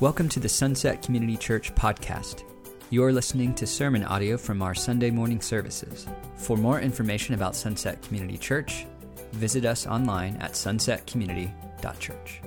Welcome 0.00 0.30
to 0.30 0.40
the 0.40 0.48
Sunset 0.48 1.02
Community 1.02 1.36
Church 1.36 1.74
podcast. 1.74 2.44
You're 2.88 3.12
listening 3.12 3.54
to 3.56 3.66
sermon 3.66 4.02
audio 4.02 4.38
from 4.38 4.62
our 4.62 4.74
Sunday 4.74 5.10
morning 5.10 5.42
services. 5.42 6.06
For 6.36 6.56
more 6.56 6.80
information 6.80 7.34
about 7.34 7.54
Sunset 7.54 8.00
Community 8.00 8.38
Church, 8.38 8.86
visit 9.32 9.66
us 9.66 9.86
online 9.86 10.36
at 10.36 10.52
sunsetcommunity.church. 10.52 12.40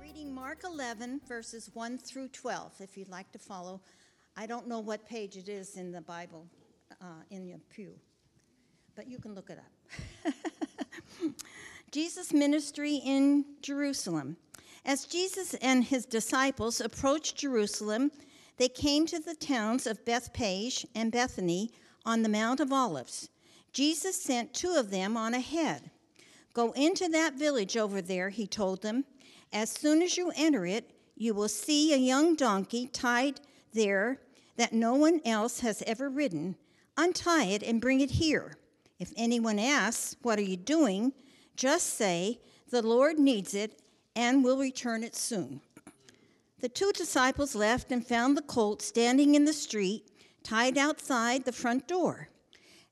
Reading 0.00 0.34
Mark 0.34 0.60
11, 0.64 1.20
verses 1.28 1.68
1 1.74 1.98
through 1.98 2.28
12, 2.28 2.72
if 2.80 2.96
you'd 2.96 3.10
like 3.10 3.30
to 3.32 3.38
follow. 3.38 3.82
I 4.38 4.46
don't 4.46 4.68
know 4.68 4.80
what 4.80 5.06
page 5.06 5.36
it 5.36 5.50
is 5.50 5.76
in 5.76 5.92
the 5.92 6.00
Bible 6.00 6.46
uh, 7.02 7.20
in 7.28 7.46
your 7.46 7.58
pew, 7.68 7.92
but 8.96 9.06
you 9.06 9.18
can 9.18 9.34
look 9.34 9.50
it 9.50 9.58
up. 10.24 10.32
Jesus' 11.90 12.32
ministry 12.32 13.02
in 13.04 13.44
Jerusalem. 13.60 14.38
As 14.84 15.04
Jesus 15.04 15.54
and 15.54 15.84
his 15.84 16.06
disciples 16.06 16.80
approached 16.80 17.36
Jerusalem, 17.36 18.10
they 18.56 18.68
came 18.68 19.06
to 19.06 19.20
the 19.20 19.34
towns 19.34 19.86
of 19.86 20.04
Bethphage 20.04 20.86
and 20.94 21.12
Bethany 21.12 21.70
on 22.04 22.22
the 22.22 22.28
Mount 22.28 22.60
of 22.60 22.72
Olives. 22.72 23.28
Jesus 23.72 24.20
sent 24.20 24.52
two 24.52 24.74
of 24.74 24.90
them 24.90 25.16
on 25.16 25.34
ahead. 25.34 25.90
Go 26.52 26.72
into 26.72 27.08
that 27.08 27.34
village 27.34 27.76
over 27.76 28.02
there, 28.02 28.28
he 28.28 28.46
told 28.46 28.82
them. 28.82 29.04
As 29.52 29.70
soon 29.70 30.02
as 30.02 30.16
you 30.16 30.32
enter 30.34 30.66
it, 30.66 30.90
you 31.16 31.32
will 31.32 31.48
see 31.48 31.92
a 31.92 31.96
young 31.96 32.34
donkey 32.34 32.86
tied 32.88 33.40
there 33.72 34.20
that 34.56 34.72
no 34.72 34.94
one 34.94 35.20
else 35.24 35.60
has 35.60 35.82
ever 35.86 36.10
ridden. 36.10 36.56
Untie 36.96 37.44
it 37.44 37.62
and 37.62 37.80
bring 37.80 38.00
it 38.00 38.10
here. 38.10 38.56
If 38.98 39.12
anyone 39.16 39.58
asks, 39.58 40.16
What 40.22 40.38
are 40.38 40.42
you 40.42 40.56
doing? 40.56 41.12
just 41.56 41.94
say, 41.94 42.40
The 42.70 42.82
Lord 42.82 43.18
needs 43.18 43.54
it 43.54 43.81
and 44.14 44.44
will 44.44 44.58
return 44.58 45.02
it 45.02 45.16
soon. 45.16 45.60
The 46.60 46.68
two 46.68 46.92
disciples 46.92 47.54
left 47.54 47.90
and 47.90 48.06
found 48.06 48.36
the 48.36 48.42
colt 48.42 48.82
standing 48.82 49.34
in 49.34 49.44
the 49.44 49.52
street, 49.52 50.08
tied 50.42 50.78
outside 50.78 51.44
the 51.44 51.52
front 51.52 51.88
door. 51.88 52.28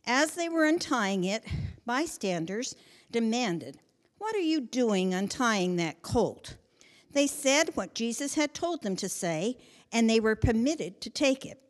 As 0.07 0.33
they 0.33 0.49
were 0.49 0.65
untying 0.65 1.25
it, 1.25 1.45
bystanders 1.87 2.75
demanded, 3.11 3.79
What 4.19 4.35
are 4.35 4.39
you 4.41 4.61
doing 4.61 5.15
untying 5.15 5.77
that 5.77 6.03
colt? 6.03 6.57
They 7.13 7.27
said 7.27 7.71
what 7.75 7.95
Jesus 7.95 8.35
had 8.35 8.55
told 8.55 8.83
them 8.83 8.97
to 8.97 9.09
say, 9.09 9.57
and 9.93 10.09
they 10.09 10.21
were 10.21 10.37
permitted 10.37 11.01
to 11.01 11.11
take 11.11 11.45
it. 11.45 11.61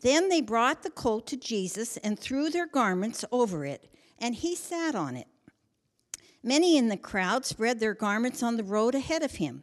Then 0.00 0.28
they 0.28 0.40
brought 0.40 0.82
the 0.82 0.90
colt 0.90 1.26
to 1.28 1.36
Jesus 1.36 1.96
and 1.98 2.18
threw 2.18 2.50
their 2.50 2.66
garments 2.66 3.24
over 3.32 3.64
it, 3.64 3.88
and 4.18 4.34
he 4.34 4.54
sat 4.54 4.94
on 4.94 5.16
it. 5.16 5.26
Many 6.46 6.76
in 6.76 6.90
the 6.90 6.98
crowd 6.98 7.46
spread 7.46 7.80
their 7.80 7.94
garments 7.94 8.42
on 8.42 8.58
the 8.58 8.64
road 8.64 8.94
ahead 8.94 9.22
of 9.22 9.36
him, 9.36 9.62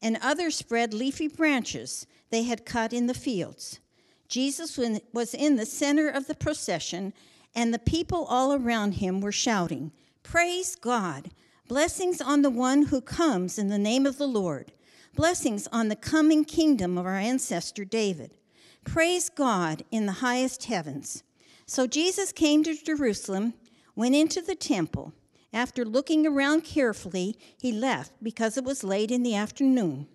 and 0.00 0.18
others 0.22 0.56
spread 0.56 0.94
leafy 0.94 1.28
branches 1.28 2.06
they 2.30 2.44
had 2.44 2.64
cut 2.64 2.94
in 2.94 3.06
the 3.06 3.12
fields. 3.12 3.80
Jesus 4.28 4.80
was 5.12 5.34
in 5.34 5.56
the 5.56 5.66
center 5.66 6.08
of 6.08 6.28
the 6.28 6.34
procession, 6.34 7.12
and 7.54 7.72
the 7.72 7.78
people 7.78 8.24
all 8.24 8.54
around 8.54 8.92
him 8.92 9.20
were 9.20 9.30
shouting, 9.30 9.92
Praise 10.22 10.74
God! 10.74 11.32
Blessings 11.68 12.22
on 12.22 12.40
the 12.40 12.48
one 12.48 12.86
who 12.86 13.02
comes 13.02 13.58
in 13.58 13.68
the 13.68 13.78
name 13.78 14.06
of 14.06 14.16
the 14.16 14.26
Lord. 14.26 14.72
Blessings 15.14 15.68
on 15.70 15.88
the 15.88 15.96
coming 15.96 16.46
kingdom 16.46 16.96
of 16.96 17.04
our 17.04 17.18
ancestor 17.18 17.84
David. 17.84 18.38
Praise 18.84 19.28
God 19.28 19.84
in 19.90 20.06
the 20.06 20.12
highest 20.12 20.64
heavens. 20.64 21.24
So 21.66 21.86
Jesus 21.86 22.32
came 22.32 22.62
to 22.64 22.74
Jerusalem, 22.74 23.52
went 23.94 24.14
into 24.14 24.40
the 24.40 24.54
temple. 24.54 25.12
After 25.52 25.84
looking 25.84 26.26
around 26.26 26.64
carefully, 26.64 27.36
he 27.60 27.72
left 27.72 28.12
because 28.22 28.56
it 28.56 28.64
was 28.64 28.82
late 28.82 29.10
in 29.10 29.22
the 29.22 29.34
afternoon. 29.34 30.06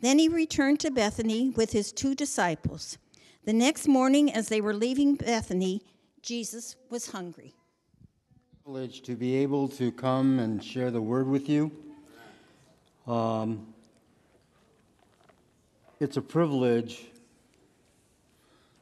Then 0.00 0.18
he 0.18 0.28
returned 0.28 0.80
to 0.80 0.90
Bethany 0.90 1.48
with 1.50 1.72
his 1.72 1.92
two 1.92 2.14
disciples. 2.14 2.98
The 3.44 3.52
next 3.52 3.88
morning, 3.88 4.30
as 4.30 4.48
they 4.48 4.60
were 4.60 4.74
leaving 4.74 5.14
Bethany, 5.14 5.80
Jesus 6.20 6.76
was 6.90 7.10
hungry. 7.10 7.54
Privilege 8.64 9.02
to 9.02 9.16
be 9.16 9.36
able 9.36 9.68
to 9.68 9.90
come 9.90 10.38
and 10.38 10.62
share 10.62 10.90
the 10.90 11.00
word 11.00 11.26
with 11.26 11.48
you. 11.48 11.72
Um, 13.06 13.66
it's 16.00 16.16
a 16.16 16.22
privilege 16.22 17.06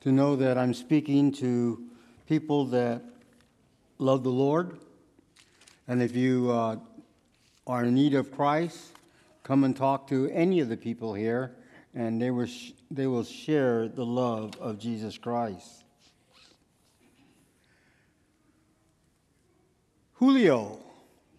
to 0.00 0.10
know 0.10 0.36
that 0.36 0.58
I'm 0.58 0.74
speaking 0.74 1.32
to 1.32 1.82
people 2.26 2.66
that 2.66 3.02
love 3.98 4.22
the 4.24 4.30
Lord 4.30 4.78
and 5.90 6.00
if 6.00 6.14
you 6.14 6.48
uh, 6.52 6.76
are 7.66 7.82
in 7.82 7.94
need 7.96 8.14
of 8.14 8.30
Christ, 8.30 8.92
come 9.42 9.64
and 9.64 9.76
talk 9.76 10.06
to 10.10 10.30
any 10.30 10.60
of 10.60 10.68
the 10.68 10.76
people 10.76 11.14
here, 11.14 11.56
and 11.96 12.22
they 12.22 12.30
will, 12.30 12.46
sh- 12.46 12.70
they 12.92 13.08
will 13.08 13.24
share 13.24 13.88
the 13.88 14.06
love 14.06 14.52
of 14.60 14.78
Jesus 14.78 15.18
Christ. 15.18 15.82
Julio, 20.12 20.78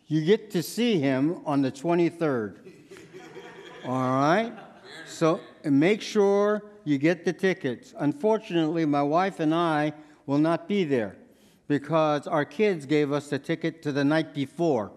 you 0.07 0.25
get 0.25 0.51
to 0.51 0.61
see 0.61 0.99
him 0.99 1.39
on 1.45 1.61
the 1.61 1.71
23rd. 1.71 2.57
All 3.85 3.93
right? 3.93 4.51
So 5.07 5.39
make 5.63 6.01
sure 6.01 6.61
you 6.83 6.97
get 6.97 7.23
the 7.23 7.31
tickets. 7.31 7.93
Unfortunately, 7.97 8.83
my 8.83 9.01
wife 9.01 9.39
and 9.39 9.55
I 9.55 9.93
will 10.25 10.39
not 10.39 10.67
be 10.67 10.83
there 10.83 11.15
because 11.71 12.27
our 12.27 12.43
kids 12.43 12.85
gave 12.85 13.13
us 13.13 13.29
the 13.29 13.39
ticket 13.39 13.81
to 13.81 13.93
the 13.93 14.03
night 14.03 14.33
before. 14.33 14.91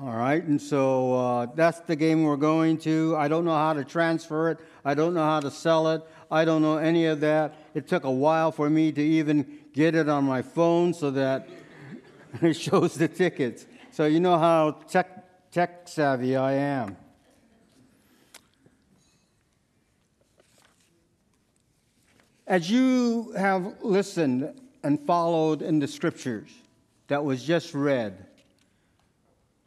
All 0.00 0.16
right, 0.16 0.42
and 0.42 0.60
so 0.60 1.14
uh, 1.14 1.46
that's 1.54 1.78
the 1.78 1.94
game 1.94 2.24
we're 2.24 2.36
going 2.36 2.76
to. 2.78 3.14
I 3.16 3.28
don't 3.28 3.44
know 3.44 3.54
how 3.54 3.72
to 3.72 3.84
transfer 3.84 4.50
it. 4.50 4.58
I 4.84 4.94
don't 4.94 5.14
know 5.14 5.22
how 5.22 5.38
to 5.38 5.48
sell 5.52 5.90
it. 5.90 6.02
I 6.28 6.44
don't 6.44 6.60
know 6.60 6.78
any 6.78 7.06
of 7.06 7.20
that. 7.20 7.54
It 7.72 7.86
took 7.86 8.02
a 8.02 8.10
while 8.10 8.50
for 8.50 8.68
me 8.68 8.90
to 8.90 9.00
even 9.00 9.46
get 9.72 9.94
it 9.94 10.08
on 10.08 10.24
my 10.24 10.42
phone 10.42 10.92
so 10.92 11.12
that 11.12 11.48
it 12.42 12.54
shows 12.54 12.94
the 12.94 13.06
tickets. 13.06 13.64
So 13.92 14.06
you 14.06 14.18
know 14.18 14.38
how 14.38 14.72
tech, 14.88 15.52
tech 15.52 15.86
savvy 15.86 16.34
I 16.34 16.54
am. 16.54 16.96
As 22.44 22.68
you 22.68 23.32
have 23.36 23.84
listened 23.84 24.52
and 24.82 25.00
followed 25.00 25.62
in 25.62 25.78
the 25.78 25.88
scriptures 25.88 26.50
that 27.08 27.24
was 27.24 27.42
just 27.42 27.74
read, 27.74 28.26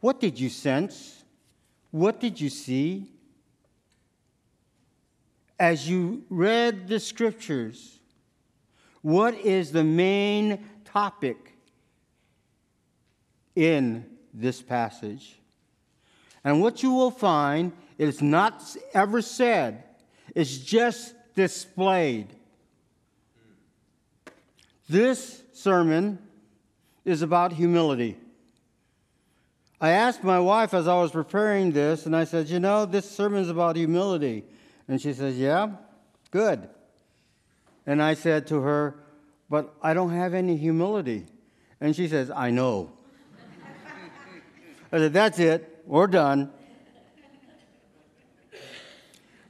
what 0.00 0.20
did 0.20 0.38
you 0.38 0.48
sense? 0.48 1.22
What 1.90 2.20
did 2.20 2.40
you 2.40 2.48
see? 2.48 3.10
As 5.58 5.88
you 5.88 6.24
read 6.28 6.88
the 6.88 6.98
scriptures, 6.98 8.00
what 9.00 9.34
is 9.34 9.70
the 9.70 9.84
main 9.84 10.64
topic 10.84 11.36
in 13.54 14.06
this 14.34 14.60
passage? 14.62 15.38
And 16.44 16.60
what 16.60 16.82
you 16.82 16.92
will 16.92 17.10
find 17.10 17.72
is 17.98 18.20
not 18.20 18.62
ever 18.94 19.22
said, 19.22 19.84
it's 20.34 20.56
just 20.56 21.14
displayed. 21.34 22.28
This 24.92 25.42
sermon 25.54 26.18
is 27.06 27.22
about 27.22 27.54
humility. 27.54 28.18
I 29.80 29.92
asked 29.92 30.22
my 30.22 30.38
wife 30.38 30.74
as 30.74 30.86
I 30.86 31.00
was 31.00 31.10
preparing 31.10 31.72
this, 31.72 32.04
and 32.04 32.14
I 32.14 32.24
said, 32.24 32.50
You 32.50 32.60
know, 32.60 32.84
this 32.84 33.10
sermon 33.10 33.40
is 33.40 33.48
about 33.48 33.76
humility. 33.76 34.44
And 34.86 35.00
she 35.00 35.14
says, 35.14 35.38
Yeah, 35.38 35.70
good. 36.30 36.68
And 37.86 38.02
I 38.02 38.12
said 38.12 38.46
to 38.48 38.60
her, 38.60 38.96
But 39.48 39.74
I 39.82 39.94
don't 39.94 40.10
have 40.10 40.34
any 40.34 40.58
humility. 40.58 41.24
And 41.80 41.96
she 41.96 42.06
says, 42.06 42.30
I 42.30 42.50
know. 42.50 42.92
I 44.92 44.98
said, 44.98 45.14
That's 45.14 45.38
it, 45.38 45.84
we're 45.86 46.06
done. 46.06 46.52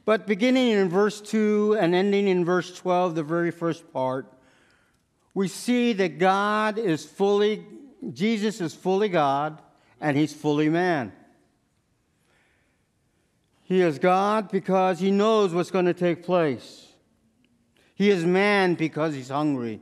But 0.05 0.25
beginning 0.25 0.69
in 0.69 0.87
verse 0.87 1.19
2 1.19 1.75
and 1.81 1.93
ending 1.93 2.29
in 2.29 2.45
verse 2.45 2.73
12, 2.73 3.15
the 3.15 3.23
very 3.23 3.51
first 3.51 3.91
part, 3.91 4.33
we 5.33 5.47
see 5.47 5.93
that 5.93 6.19
God 6.19 6.77
is 6.77 7.05
fully, 7.05 7.65
Jesus 8.11 8.61
is 8.61 8.73
fully 8.73 9.09
God 9.09 9.61
and 9.99 10.15
he's 10.15 10.33
fully 10.33 10.69
man. 10.69 11.11
He 13.63 13.81
is 13.81 13.97
God 13.97 14.51
because 14.51 14.99
he 14.99 15.09
knows 15.09 15.53
what's 15.53 15.71
going 15.71 15.85
to 15.85 15.93
take 15.93 16.23
place. 16.23 16.87
He 17.95 18.09
is 18.09 18.25
man 18.25 18.75
because 18.75 19.15
he's 19.15 19.29
hungry. 19.29 19.81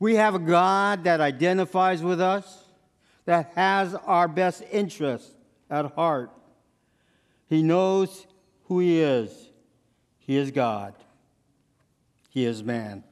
We 0.00 0.16
have 0.16 0.34
a 0.34 0.40
God 0.40 1.04
that 1.04 1.20
identifies 1.20 2.02
with 2.02 2.20
us, 2.20 2.64
that 3.26 3.52
has 3.54 3.94
our 3.94 4.26
best 4.26 4.64
interest 4.72 5.30
at 5.70 5.92
heart. 5.92 6.32
He 7.46 7.62
knows 7.62 8.26
who 8.64 8.80
he 8.80 9.00
is. 9.00 9.30
He 10.18 10.36
is 10.36 10.50
God. 10.50 10.94
He 12.30 12.44
is 12.44 12.64
man. 12.64 13.04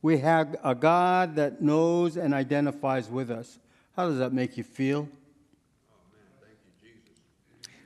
We 0.00 0.18
have 0.18 0.56
a 0.62 0.74
God 0.74 1.36
that 1.36 1.60
knows 1.60 2.16
and 2.16 2.32
identifies 2.32 3.08
with 3.08 3.30
us. 3.30 3.58
How 3.96 4.08
does 4.08 4.18
that 4.18 4.32
make 4.32 4.56
you 4.56 4.64
feel? 4.64 5.08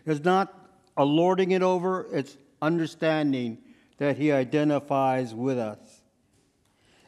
It's 0.05 0.25
not 0.25 0.53
a 0.97 1.05
lording 1.05 1.53
it 1.53 1.63
over, 1.63 2.07
it's 2.13 2.37
understanding 2.61 3.59
that 3.99 4.17
he 4.19 4.33
identifies 4.33 5.35
with 5.35 5.59
us. 5.59 5.79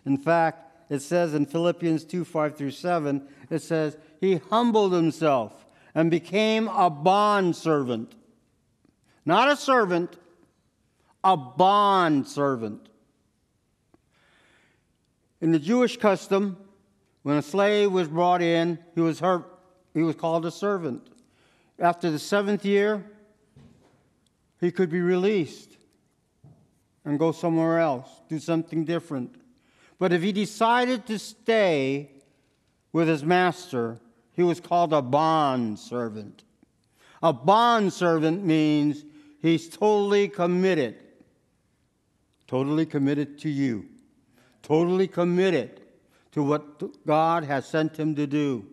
In 0.07 0.17
fact, 0.17 0.91
it 0.91 1.01
says 1.01 1.35
in 1.35 1.47
Philippians 1.47 2.05
2 2.05 2.25
5 2.25 2.57
through 2.57 2.71
7, 2.71 3.27
it 3.51 3.63
says, 3.63 3.97
He 4.21 4.37
humbled 4.37 4.93
himself 4.93 5.67
and 5.95 6.11
became 6.11 6.69
a 6.69 6.91
bond 6.91 7.57
servant. 7.57 8.15
Not 9.25 9.51
a 9.51 9.57
servant, 9.57 10.17
a 11.23 11.37
bond 11.37 12.29
servant. 12.29 12.89
In 15.45 15.53
the 15.53 15.59
Jewish 15.59 15.99
custom, 15.99 16.57
when 17.23 17.37
a 17.37 17.43
slave 17.43 17.93
was 17.93 18.09
brought 18.09 18.41
in, 18.41 18.79
he 18.95 19.03
was, 19.03 19.21
hurt, 19.21 19.45
he 19.93 20.01
was 20.01 20.15
called 20.15 20.47
a 20.47 20.51
servant. 20.51 21.07
After 21.79 22.11
the 22.11 22.19
seventh 22.19 22.65
year, 22.65 23.05
he 24.59 24.71
could 24.71 24.89
be 24.89 25.03
released 25.03 25.77
and 27.05 27.19
go 27.19 27.31
somewhere 27.31 27.79
else, 27.79 28.09
do 28.27 28.39
something 28.39 28.87
different. 28.87 29.35
But 29.99 30.15
if 30.15 30.23
he 30.23 30.33
decided 30.33 31.05
to 31.09 31.19
stay 31.19 32.13
with 32.95 33.07
his 33.07 33.23
master, 33.23 34.01
he 34.33 34.43
was 34.43 34.61
called 34.61 34.95
a 34.95 35.03
bond 35.03 35.79
servant. 35.79 36.43
A 37.23 37.35
bond 37.35 37.93
servant 37.93 38.43
means 38.43 39.05
he's 39.43 39.69
totally 39.69 40.27
committed, 40.27 40.97
totally 42.47 42.87
committed 42.87 43.39
to 43.41 43.51
you, 43.51 43.91
totally 44.65 45.07
committed 45.07 45.81
to 46.33 46.43
what 46.43 47.07
God 47.07 47.45
has 47.45 47.67
sent 47.67 47.97
him 47.97 48.17
to 48.17 48.27
do. 48.27 48.67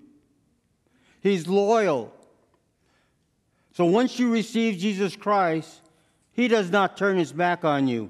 He's 1.22 1.48
loyal. 1.48 2.12
So 3.74 3.86
once 3.86 4.18
you 4.18 4.32
receive 4.32 4.80
Jesus 4.80 5.16
Christ, 5.16 5.82
he 6.34 6.48
does 6.48 6.72
not 6.72 6.98
turn 6.98 7.18
his 7.18 7.32
back 7.32 7.64
on 7.64 7.88
you. 7.88 8.10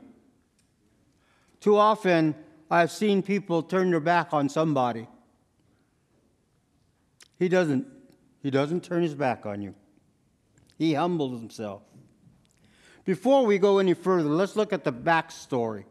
Too 1.59 1.75
often, 1.75 2.35
I've 2.69 2.91
seen 2.91 3.21
people 3.21 3.61
turn 3.61 3.91
their 3.91 3.99
back 3.99 4.33
on 4.33 4.47
somebody. 4.47 5.07
He 7.37 7.49
doesn't. 7.49 7.85
He 8.41 8.49
doesn't 8.49 8.83
turn 8.83 9.03
his 9.03 9.13
back 9.13 9.45
on 9.45 9.61
you. 9.61 9.75
He 10.77 10.93
humbles 10.93 11.39
himself. 11.39 11.83
Before 13.05 13.45
we 13.45 13.57
go 13.57 13.79
any 13.79 13.93
further, 13.93 14.29
let's 14.29 14.55
look 14.55 14.71
at 14.73 14.83
the 14.83 14.93
backstory. 14.93 15.85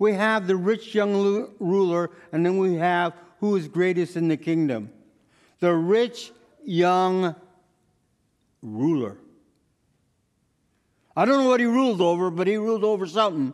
We 0.00 0.14
have 0.14 0.46
the 0.46 0.56
rich 0.56 0.94
young 0.94 1.52
ruler, 1.60 2.10
and 2.32 2.44
then 2.44 2.56
we 2.56 2.76
have 2.76 3.12
who 3.38 3.54
is 3.56 3.68
greatest 3.68 4.16
in 4.16 4.28
the 4.28 4.36
kingdom. 4.38 4.90
The 5.60 5.74
rich 5.74 6.32
young 6.64 7.36
ruler. 8.62 9.18
I 11.14 11.26
don't 11.26 11.44
know 11.44 11.50
what 11.50 11.60
he 11.60 11.66
ruled 11.66 12.00
over, 12.00 12.30
but 12.30 12.46
he 12.46 12.56
ruled 12.56 12.82
over 12.82 13.06
something. 13.06 13.52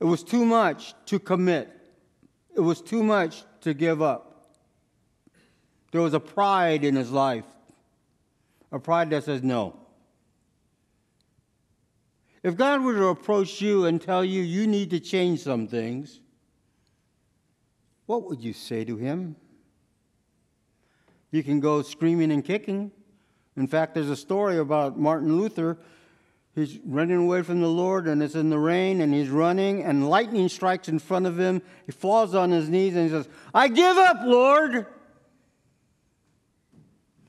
It 0.00 0.04
was 0.04 0.24
too 0.24 0.44
much 0.44 0.94
to 1.06 1.20
commit, 1.20 1.70
it 2.56 2.60
was 2.60 2.82
too 2.82 3.04
much 3.04 3.44
to 3.60 3.72
give 3.72 4.02
up. 4.02 4.56
There 5.92 6.02
was 6.02 6.12
a 6.12 6.20
pride 6.20 6.82
in 6.82 6.96
his 6.96 7.12
life, 7.12 7.44
a 8.72 8.80
pride 8.80 9.10
that 9.10 9.22
says 9.22 9.44
no. 9.44 9.76
If 12.48 12.56
God 12.56 12.82
were 12.82 12.94
to 12.94 13.08
approach 13.08 13.60
you 13.60 13.84
and 13.84 14.00
tell 14.00 14.24
you 14.24 14.40
you 14.40 14.66
need 14.66 14.88
to 14.90 15.00
change 15.00 15.40
some 15.40 15.68
things, 15.68 16.20
what 18.06 18.24
would 18.24 18.42
you 18.42 18.54
say 18.54 18.86
to 18.86 18.96
him? 18.96 19.36
You 21.30 21.42
can 21.42 21.60
go 21.60 21.82
screaming 21.82 22.32
and 22.32 22.42
kicking. 22.42 22.90
In 23.54 23.66
fact, 23.66 23.94
there's 23.94 24.08
a 24.08 24.16
story 24.16 24.56
about 24.56 24.98
Martin 24.98 25.36
Luther 25.36 25.76
He's 26.54 26.80
running 26.84 27.18
away 27.18 27.42
from 27.42 27.60
the 27.60 27.68
Lord, 27.68 28.08
and 28.08 28.20
it's 28.20 28.34
in 28.34 28.50
the 28.50 28.58
rain, 28.58 29.00
and 29.00 29.14
he's 29.14 29.28
running, 29.28 29.84
and 29.84 30.08
lightning 30.08 30.48
strikes 30.48 30.88
in 30.88 30.98
front 30.98 31.26
of 31.26 31.38
him. 31.38 31.62
He 31.86 31.92
falls 31.92 32.34
on 32.34 32.50
his 32.50 32.68
knees 32.68 32.96
and 32.96 33.04
he 33.04 33.10
says, 33.10 33.28
I 33.54 33.68
give 33.68 33.96
up, 33.96 34.22
Lord. 34.24 34.86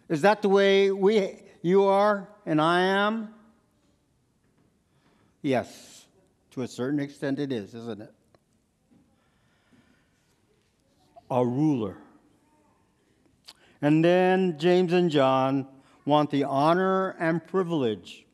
Is 0.07 0.21
that 0.21 0.41
the 0.41 0.49
way 0.49 0.89
we, 0.89 1.43
you 1.61 1.83
are 1.83 2.27
and 2.45 2.59
I 2.59 2.81
am? 2.81 3.35
Yes, 5.41 6.05
to 6.51 6.63
a 6.63 6.67
certain 6.67 6.99
extent 6.99 7.39
it 7.39 7.51
is, 7.51 7.73
isn't 7.73 8.01
it? 8.01 8.13
A 11.31 11.45
ruler. 11.45 11.97
And 13.81 14.03
then 14.03 14.57
James 14.57 14.91
and 14.91 15.09
John 15.09 15.67
want 16.05 16.31
the 16.31 16.43
honor 16.43 17.15
and 17.19 17.45
privilege 17.45 18.25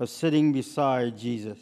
of 0.00 0.08
sitting 0.08 0.52
beside 0.52 1.16
Jesus. 1.16 1.58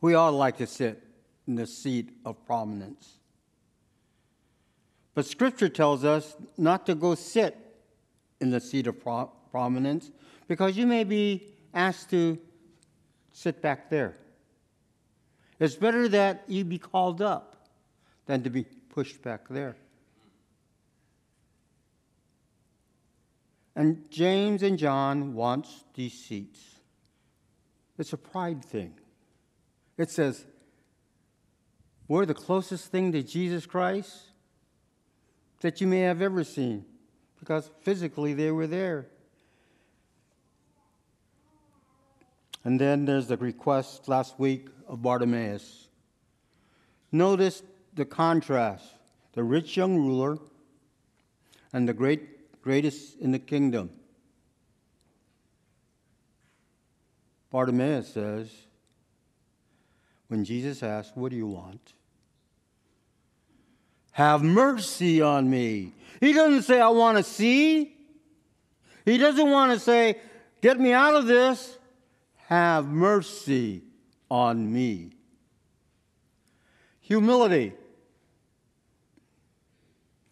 We 0.00 0.14
all 0.14 0.32
like 0.32 0.56
to 0.58 0.66
sit 0.66 1.02
in 1.46 1.56
the 1.56 1.66
seat 1.66 2.10
of 2.24 2.44
prominence. 2.46 3.18
But 5.14 5.26
Scripture 5.26 5.68
tells 5.68 6.04
us 6.04 6.36
not 6.56 6.86
to 6.86 6.94
go 6.94 7.14
sit 7.14 7.56
in 8.40 8.50
the 8.50 8.60
seat 8.60 8.86
of 8.86 9.00
pro- 9.00 9.30
prominence 9.50 10.10
because 10.48 10.76
you 10.76 10.86
may 10.86 11.04
be 11.04 11.54
asked 11.72 12.10
to 12.10 12.38
sit 13.32 13.62
back 13.62 13.90
there. 13.90 14.16
It's 15.58 15.76
better 15.76 16.08
that 16.08 16.44
you 16.48 16.64
be 16.64 16.78
called 16.78 17.22
up 17.22 17.68
than 18.26 18.42
to 18.42 18.50
be 18.50 18.64
pushed 18.90 19.22
back 19.22 19.48
there. 19.48 19.76
And 23.74 24.10
James 24.10 24.62
and 24.62 24.78
John 24.78 25.34
wants 25.34 25.84
these 25.94 26.12
seats. 26.12 26.60
It's 27.98 28.12
a 28.12 28.18
pride 28.18 28.64
thing. 28.64 28.94
It 29.96 30.10
says, 30.10 30.44
we're 32.08 32.26
the 32.26 32.34
closest 32.34 32.86
thing 32.86 33.12
to 33.12 33.22
Jesus 33.22 33.64
Christ 33.64 34.14
that 35.60 35.80
you 35.80 35.86
may 35.86 36.00
have 36.00 36.20
ever 36.20 36.44
seen, 36.44 36.84
because 37.38 37.70
physically 37.82 38.34
they 38.34 38.50
were 38.50 38.66
there. 38.66 39.06
And 42.64 42.80
then 42.80 43.04
there's 43.04 43.26
the 43.26 43.36
request 43.36 44.08
last 44.08 44.38
week 44.38 44.68
of 44.86 45.02
Bartimaeus. 45.02 45.88
Notice 47.10 47.62
the 47.94 48.04
contrast 48.04 48.86
the 49.34 49.42
rich 49.42 49.76
young 49.76 49.96
ruler 49.96 50.38
and 51.72 51.88
the 51.88 51.94
great 51.94 52.60
greatest 52.62 53.18
in 53.18 53.32
the 53.32 53.38
kingdom. 53.38 53.90
Bartimaeus 57.50 58.08
says, 58.08 58.50
when 60.32 60.46
Jesus 60.46 60.82
asks, 60.82 61.14
What 61.14 61.30
do 61.30 61.36
you 61.36 61.46
want? 61.46 61.92
Have 64.12 64.42
mercy 64.42 65.20
on 65.20 65.50
me. 65.50 65.92
He 66.20 66.32
doesn't 66.32 66.62
say, 66.62 66.80
I 66.80 66.88
want 66.88 67.18
to 67.18 67.22
see. 67.22 67.94
He 69.04 69.18
doesn't 69.18 69.50
want 69.50 69.72
to 69.72 69.78
say, 69.78 70.18
Get 70.62 70.80
me 70.80 70.94
out 70.94 71.14
of 71.14 71.26
this. 71.26 71.76
Have 72.52 72.88
mercy 72.88 73.80
on 74.30 74.70
me. 74.70 75.12
Humility. 77.00 77.72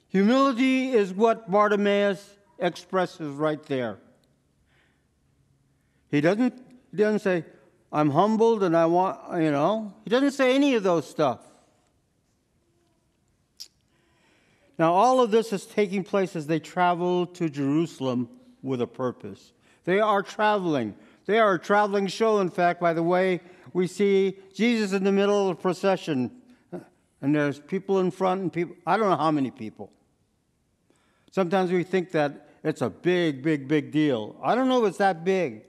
Humility 0.09 0.91
is 0.91 1.15
what 1.15 1.51
Bartimaeus 1.51 2.37
expresses 2.59 3.33
right 3.33 3.63
there. 3.63 4.01
He 6.11 6.21
doesn't, 6.21 6.63
he 6.91 6.99
doesn't 6.99 7.21
say, 7.21 7.47
I'm 7.91 8.11
humbled 8.11 8.65
and 8.65 8.77
I 8.77 8.85
want, 8.85 9.43
you 9.43 9.51
know, 9.51 9.95
he 10.05 10.11
doesn't 10.11 10.33
say 10.33 10.55
any 10.55 10.75
of 10.75 10.83
those 10.83 11.09
stuff. 11.09 11.41
Now, 14.79 14.93
all 14.93 15.23
of 15.23 15.31
this 15.31 15.55
is 15.55 15.65
taking 15.65 16.05
place 16.05 16.37
as 16.37 16.47
they 16.47 16.59
travel 16.59 17.25
to 17.29 17.49
Jerusalem 17.49 18.29
with 18.63 18.83
a 18.83 18.87
purpose. 18.87 19.53
They 19.87 20.01
are 20.01 20.23
traveling. 20.23 20.97
They 21.31 21.39
are 21.39 21.55
a 21.55 21.61
traveling 21.61 22.09
show, 22.09 22.41
in 22.41 22.51
fact, 22.51 22.81
by 22.81 22.93
the 22.93 23.05
way, 23.05 23.41
we 23.73 23.87
see 23.87 24.37
Jesus 24.53 24.93
in 24.93 25.05
the 25.05 25.13
middle 25.13 25.49
of 25.49 25.57
the 25.57 25.63
procession, 25.63 26.33
and 27.23 27.33
there's 27.33 27.61
people 27.61 28.01
in 28.01 28.11
front 28.11 28.41
and 28.41 28.53
people, 28.53 28.75
I 28.85 28.97
don't 28.97 29.09
know 29.09 29.17
how 29.17 29.31
many 29.31 29.53
people. 29.53 29.93
Sometimes 31.31 31.71
we 31.71 31.85
think 31.85 32.11
that 32.11 32.49
it's 32.65 32.83
a 32.83 32.91
big, 32.91 33.45
big, 33.45 33.69
big 33.69 33.93
deal. 33.93 34.35
I 34.43 34.57
don't 34.57 34.69
know 34.69 34.85
if 34.85 34.89
it's 34.89 34.99
that 34.99 35.25
big. 35.25 35.63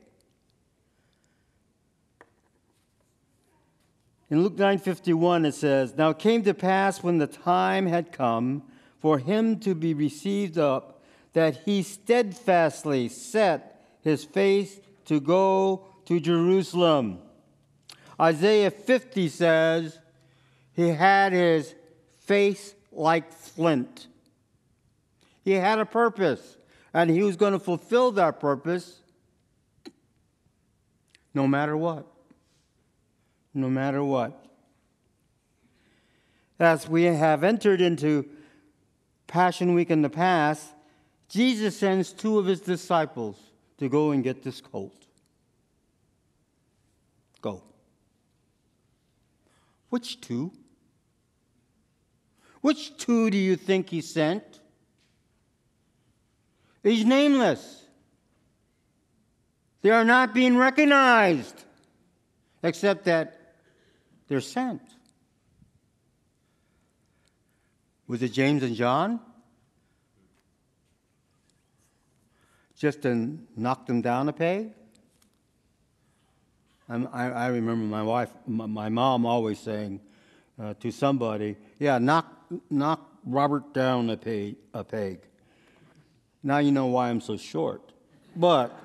In 4.32 4.42
Luke 4.42 4.58
9:51 4.58 5.46
it 5.46 5.54
says, 5.54 5.96
"Now 5.96 6.10
it 6.10 6.18
came 6.18 6.42
to 6.42 6.56
pass 6.56 7.04
when 7.04 7.20
the 7.20 7.28
time 7.28 7.86
had 7.86 8.12
come 8.12 8.64
for 8.98 9.20
him 9.20 9.60
to 9.60 9.76
be 9.76 9.94
received 9.94 10.58
up 10.58 11.04
that 11.34 11.58
he 11.66 11.84
steadfastly 11.84 13.10
set 13.10 13.80
his 14.02 14.24
face 14.24 14.80
to 15.12 15.20
go 15.20 15.86
to 16.06 16.22
Jerusalem." 16.22 17.20
Isaiah 18.18 18.72
50 18.72 19.28
says, 19.28 20.00
"He 20.72 20.88
had 20.88 21.34
his 21.34 21.76
face 22.20 22.74
like 22.94 23.34
flint." 23.34 24.08
He 25.44 25.52
had 25.52 25.80
a 25.80 25.86
purpose, 25.86 26.56
and 26.94 27.10
he 27.10 27.24
was 27.24 27.36
going 27.36 27.52
to 27.52 27.60
fulfill 27.60 28.14
that 28.14 28.40
purpose 28.40 29.02
no 31.34 31.46
matter 31.46 31.76
what. 31.76 32.08
No 33.54 33.70
matter 33.70 34.02
what. 34.02 34.46
As 36.58 36.88
we 36.88 37.04
have 37.04 37.44
entered 37.44 37.82
into 37.82 38.30
Passion 39.28 39.74
Week 39.74 39.90
in 39.90 40.04
the 40.04 40.10
past, 40.10 40.70
Jesus 41.28 41.78
sends 41.78 42.14
two 42.14 42.38
of 42.38 42.46
his 42.46 42.62
disciples 42.62 43.38
to 43.78 43.90
go 43.90 44.12
and 44.12 44.24
get 44.24 44.44
this 44.44 44.62
colt. 44.62 45.08
Go. 47.42 47.64
Which 49.92 50.22
two? 50.22 50.54
Which 52.62 52.96
two 52.98 53.30
do 53.30 53.38
you 53.38 53.58
think 53.58 53.90
he 53.90 54.00
sent? 54.00 54.62
He's 56.82 57.04
nameless. 57.04 57.84
They 59.82 59.90
are 59.90 60.06
not 60.06 60.34
being 60.34 60.56
recognized, 60.56 61.66
except 62.64 63.04
that 63.06 63.56
they're 64.30 64.40
sent. 64.40 64.82
Was 68.08 68.24
it 68.24 68.32
James 68.32 68.64
and 68.64 68.76
John? 68.78 69.20
Just 72.78 73.02
to 73.02 73.38
knock 73.58 73.88
them 73.88 74.02
down 74.02 74.30
a 74.30 74.34
peg? 74.34 74.72
I, 76.92 77.30
I 77.30 77.48
remember 77.48 77.86
my 77.86 78.04
wife, 78.04 78.30
my 78.46 78.90
mom 78.90 79.26
always 79.26 79.60
saying 79.60 80.02
uh, 80.62 80.74
to 80.82 80.92
somebody, 80.92 81.56
Yeah, 81.80 81.98
knock, 82.00 82.28
knock 82.70 83.10
Robert 83.26 83.74
down 83.74 84.10
a 84.10 84.18
peg, 84.18 84.58
a 84.74 84.84
peg. 84.84 85.22
Now 86.44 86.58
you 86.58 86.72
know 86.72 86.88
why 86.88 87.10
I'm 87.10 87.22
so 87.22 87.38
short. 87.38 87.94
But 88.36 88.78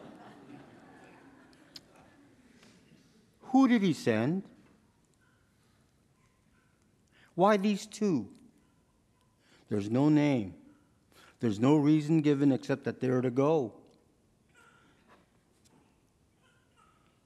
who 3.43 3.67
did 3.67 3.83
he 3.83 3.93
send? 3.93 4.45
Why 7.35 7.57
these 7.57 7.87
two? 7.87 8.29
There's 9.69 9.91
no 9.91 10.09
name. 10.09 10.55
There's 11.41 11.59
no 11.59 11.77
reason 11.77 12.21
given 12.21 12.53
except 12.53 12.85
that 12.85 13.01
they're 13.01 13.21
to 13.21 13.31
go. 13.31 13.73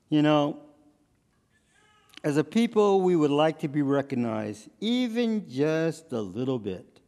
You 0.08 0.22
know, 0.22 0.58
as 2.22 2.36
a 2.36 2.44
people, 2.44 3.00
we 3.00 3.16
would 3.16 3.30
like 3.30 3.60
to 3.60 3.68
be 3.68 3.82
recognized, 3.82 4.68
even 4.80 5.48
just 5.48 6.12
a 6.12 6.20
little 6.20 6.58
bit. 6.58 7.00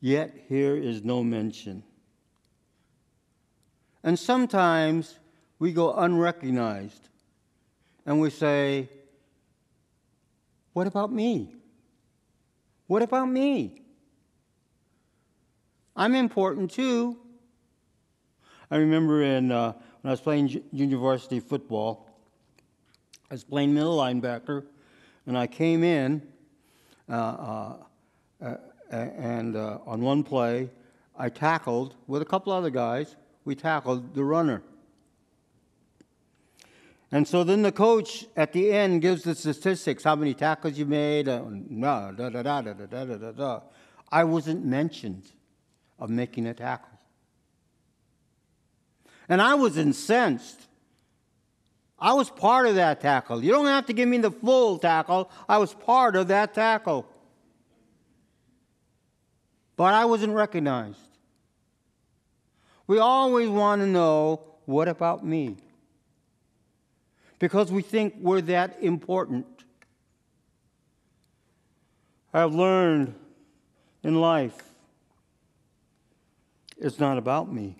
Yet 0.00 0.34
here 0.48 0.76
is 0.76 1.04
no 1.04 1.22
mention. 1.24 1.82
And 4.02 4.18
sometimes 4.18 5.18
we 5.58 5.72
go 5.72 5.92
unrecognized 5.92 7.08
and 8.06 8.20
we 8.20 8.30
say, 8.30 8.88
What 10.72 10.86
about 10.86 11.12
me? 11.12 11.54
What 12.86 13.02
about 13.02 13.26
me? 13.26 13.82
I'm 15.94 16.14
important 16.14 16.70
too. 16.70 17.18
I 18.70 18.76
remember 18.76 19.22
in, 19.22 19.52
uh, 19.52 19.72
when 20.00 20.10
I 20.10 20.12
was 20.12 20.20
playing 20.20 20.62
junior 20.72 20.96
varsity 20.96 21.40
football, 21.40 22.09
I 23.30 23.34
was 23.34 23.44
playing 23.44 23.72
middle 23.72 23.96
linebacker, 23.96 24.64
and 25.26 25.38
I 25.38 25.46
came 25.46 25.84
in, 25.84 26.20
uh, 27.08 27.74
uh, 28.42 28.56
and 28.90 29.54
uh, 29.54 29.78
on 29.86 30.00
one 30.00 30.24
play, 30.24 30.68
I 31.16 31.28
tackled 31.28 31.94
with 32.08 32.22
a 32.22 32.24
couple 32.24 32.52
other 32.52 32.70
guys 32.70 33.14
we 33.44 33.54
tackled 33.54 34.14
the 34.14 34.24
runner. 34.24 34.62
And 37.12 37.26
so 37.26 37.42
then 37.44 37.62
the 37.62 37.72
coach 37.72 38.26
at 38.36 38.52
the 38.52 38.72
end 38.72 39.02
gives 39.02 39.22
the 39.22 39.34
statistics 39.34 40.04
how 40.04 40.14
many 40.14 40.34
tackles 40.34 40.78
you 40.78 40.86
made. 40.86 41.28
Uh, 41.28 41.40
da, 41.40 42.10
da, 42.12 42.30
da, 42.30 42.42
da, 42.42 42.62
da, 42.62 42.86
da, 42.86 43.04
da, 43.04 43.32
da. 43.32 43.60
I 44.10 44.24
wasn't 44.24 44.64
mentioned 44.64 45.24
of 45.98 46.10
making 46.10 46.46
a 46.46 46.54
tackle. 46.54 46.98
And 49.28 49.40
I 49.40 49.54
was 49.54 49.76
incensed. 49.76 50.66
I 52.00 52.14
was 52.14 52.30
part 52.30 52.66
of 52.66 52.76
that 52.76 53.00
tackle. 53.00 53.44
You 53.44 53.52
don't 53.52 53.66
have 53.66 53.86
to 53.86 53.92
give 53.92 54.08
me 54.08 54.18
the 54.18 54.30
full 54.30 54.78
tackle. 54.78 55.30
I 55.48 55.58
was 55.58 55.74
part 55.74 56.16
of 56.16 56.28
that 56.28 56.54
tackle. 56.54 57.06
But 59.76 59.94
I 59.94 60.06
wasn't 60.06 60.32
recognized. 60.32 60.98
We 62.86 62.98
always 62.98 63.48
want 63.48 63.82
to 63.82 63.86
know 63.86 64.40
what 64.64 64.88
about 64.88 65.24
me? 65.24 65.56
Because 67.38 67.70
we 67.70 67.82
think 67.82 68.14
we're 68.18 68.40
that 68.42 68.78
important. 68.82 69.46
I've 72.32 72.54
learned 72.54 73.14
in 74.02 74.20
life 74.20 74.70
it's 76.80 76.98
not 76.98 77.18
about 77.18 77.52
me. 77.52 77.76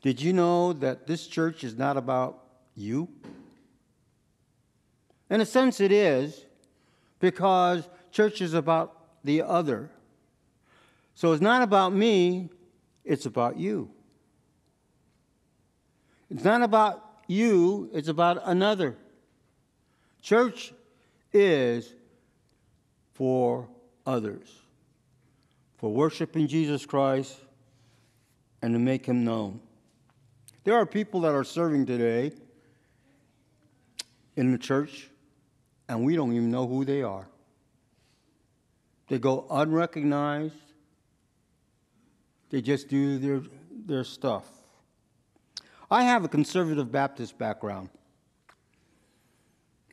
Did 0.00 0.20
you 0.20 0.32
know 0.32 0.72
that 0.74 1.06
this 1.06 1.26
church 1.26 1.64
is 1.64 1.76
not 1.76 1.96
about 1.96 2.41
you? 2.74 3.08
In 5.30 5.40
a 5.40 5.46
sense, 5.46 5.80
it 5.80 5.92
is, 5.92 6.44
because 7.20 7.88
church 8.10 8.40
is 8.40 8.54
about 8.54 8.96
the 9.24 9.42
other. 9.42 9.90
So 11.14 11.32
it's 11.32 11.42
not 11.42 11.62
about 11.62 11.92
me, 11.92 12.50
it's 13.04 13.26
about 13.26 13.56
you. 13.56 13.90
It's 16.30 16.44
not 16.44 16.62
about 16.62 17.04
you, 17.26 17.90
it's 17.92 18.08
about 18.08 18.42
another. 18.44 18.96
Church 20.20 20.72
is 21.32 21.94
for 23.14 23.68
others, 24.06 24.52
for 25.78 25.92
worshiping 25.92 26.46
Jesus 26.46 26.84
Christ 26.84 27.38
and 28.60 28.74
to 28.74 28.78
make 28.78 29.06
him 29.06 29.24
known. 29.24 29.60
There 30.64 30.74
are 30.74 30.86
people 30.86 31.20
that 31.22 31.34
are 31.34 31.44
serving 31.44 31.86
today 31.86 32.32
in 34.36 34.52
the 34.52 34.58
church, 34.58 35.10
and 35.88 36.04
we 36.04 36.16
don't 36.16 36.32
even 36.32 36.50
know 36.50 36.66
who 36.66 36.84
they 36.84 37.02
are. 37.02 37.26
They 39.08 39.18
go 39.18 39.46
unrecognized, 39.50 40.54
they 42.50 42.60
just 42.62 42.88
do 42.88 43.18
their, 43.18 43.42
their 43.86 44.04
stuff. 44.04 44.46
I 45.90 46.04
have 46.04 46.24
a 46.24 46.28
conservative 46.28 46.90
Baptist 46.90 47.36
background. 47.36 47.90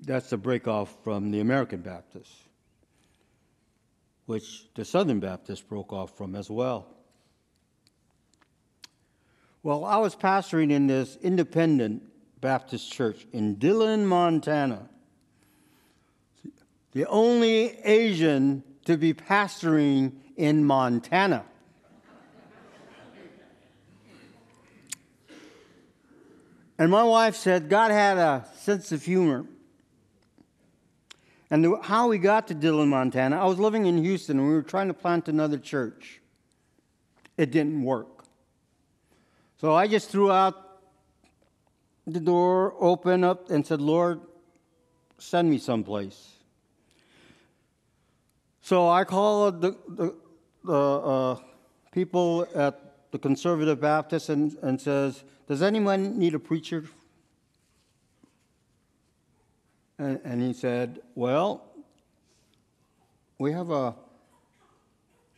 That's 0.02 0.32
a 0.32 0.38
break 0.38 0.68
off 0.68 0.96
from 1.04 1.32
the 1.32 1.42
American 1.42 1.82
Baptist, 1.82 2.32
which 4.26 4.74
the 4.76 4.86
Southern 4.86 5.20
Baptist 5.20 5.68
broke 5.68 5.92
off 5.92 6.16
from 6.18 6.36
as 6.36 6.50
well. 6.50 6.88
Well, 9.62 9.84
I 9.84 9.98
was 9.98 10.16
pastoring 10.16 10.72
in 10.72 10.88
this 10.88 11.18
independent 11.22 12.04
Baptist 12.42 12.92
church 12.92 13.28
in 13.34 13.56
Dillon, 13.56 14.06
Montana. 14.06 14.88
The 16.94 17.06
only 17.08 17.78
Asian 17.84 18.64
to 18.86 18.98
be 18.98 19.14
pastoring 19.14 20.14
in 20.36 20.64
Montana. 20.64 21.46
And 26.78 26.90
my 26.90 27.04
wife 27.04 27.36
said 27.36 27.68
God 27.68 27.92
had 27.92 28.18
a 28.18 28.46
sense 28.56 28.94
of 28.94 29.04
humor. 29.04 29.46
And 31.52 31.66
the, 31.66 31.78
how 31.82 32.08
we 32.08 32.20
got 32.20 32.48
to 32.48 32.54
Dillon, 32.54 32.88
Montana, 32.90 33.38
I 33.38 33.46
was 33.46 33.60
living 33.60 33.86
in 33.86 33.98
Houston 34.02 34.40
and 34.40 34.48
we 34.48 34.54
were 34.54 34.62
trying 34.62 34.88
to 34.88 34.94
plant 34.94 35.28
another 35.28 35.58
church. 35.58 36.22
It 37.38 37.52
didn't 37.52 37.84
work. 37.84 38.24
So 39.58 39.74
I 39.74 39.88
just 39.88 40.10
threw 40.10 40.32
out 40.32 40.69
the 42.14 42.20
door, 42.20 42.76
opened 42.80 43.26
up, 43.26 43.50
and 43.50 43.66
said, 43.66 43.82
Lord, 43.82 44.22
send 45.18 45.50
me 45.50 45.58
someplace. 45.58 46.36
So 48.62 48.88
I 48.88 49.04
called 49.04 49.62
the, 49.62 49.78
the, 49.88 50.16
the 50.64 50.74
uh, 50.74 51.40
people 51.92 52.48
at 52.54 53.12
the 53.12 53.20
conservative 53.20 53.82
Baptist 53.82 54.30
and, 54.30 54.56
and 54.62 54.80
says, 54.80 55.24
Does 55.48 55.62
anyone 55.62 56.20
need 56.20 56.36
a 56.36 56.40
preacher? 56.40 56.86
And, 59.98 60.20
and 60.24 60.42
he 60.42 60.54
said, 60.54 61.00
Well, 61.16 61.66
we 63.40 63.52
have 63.54 63.72
a, 63.72 63.96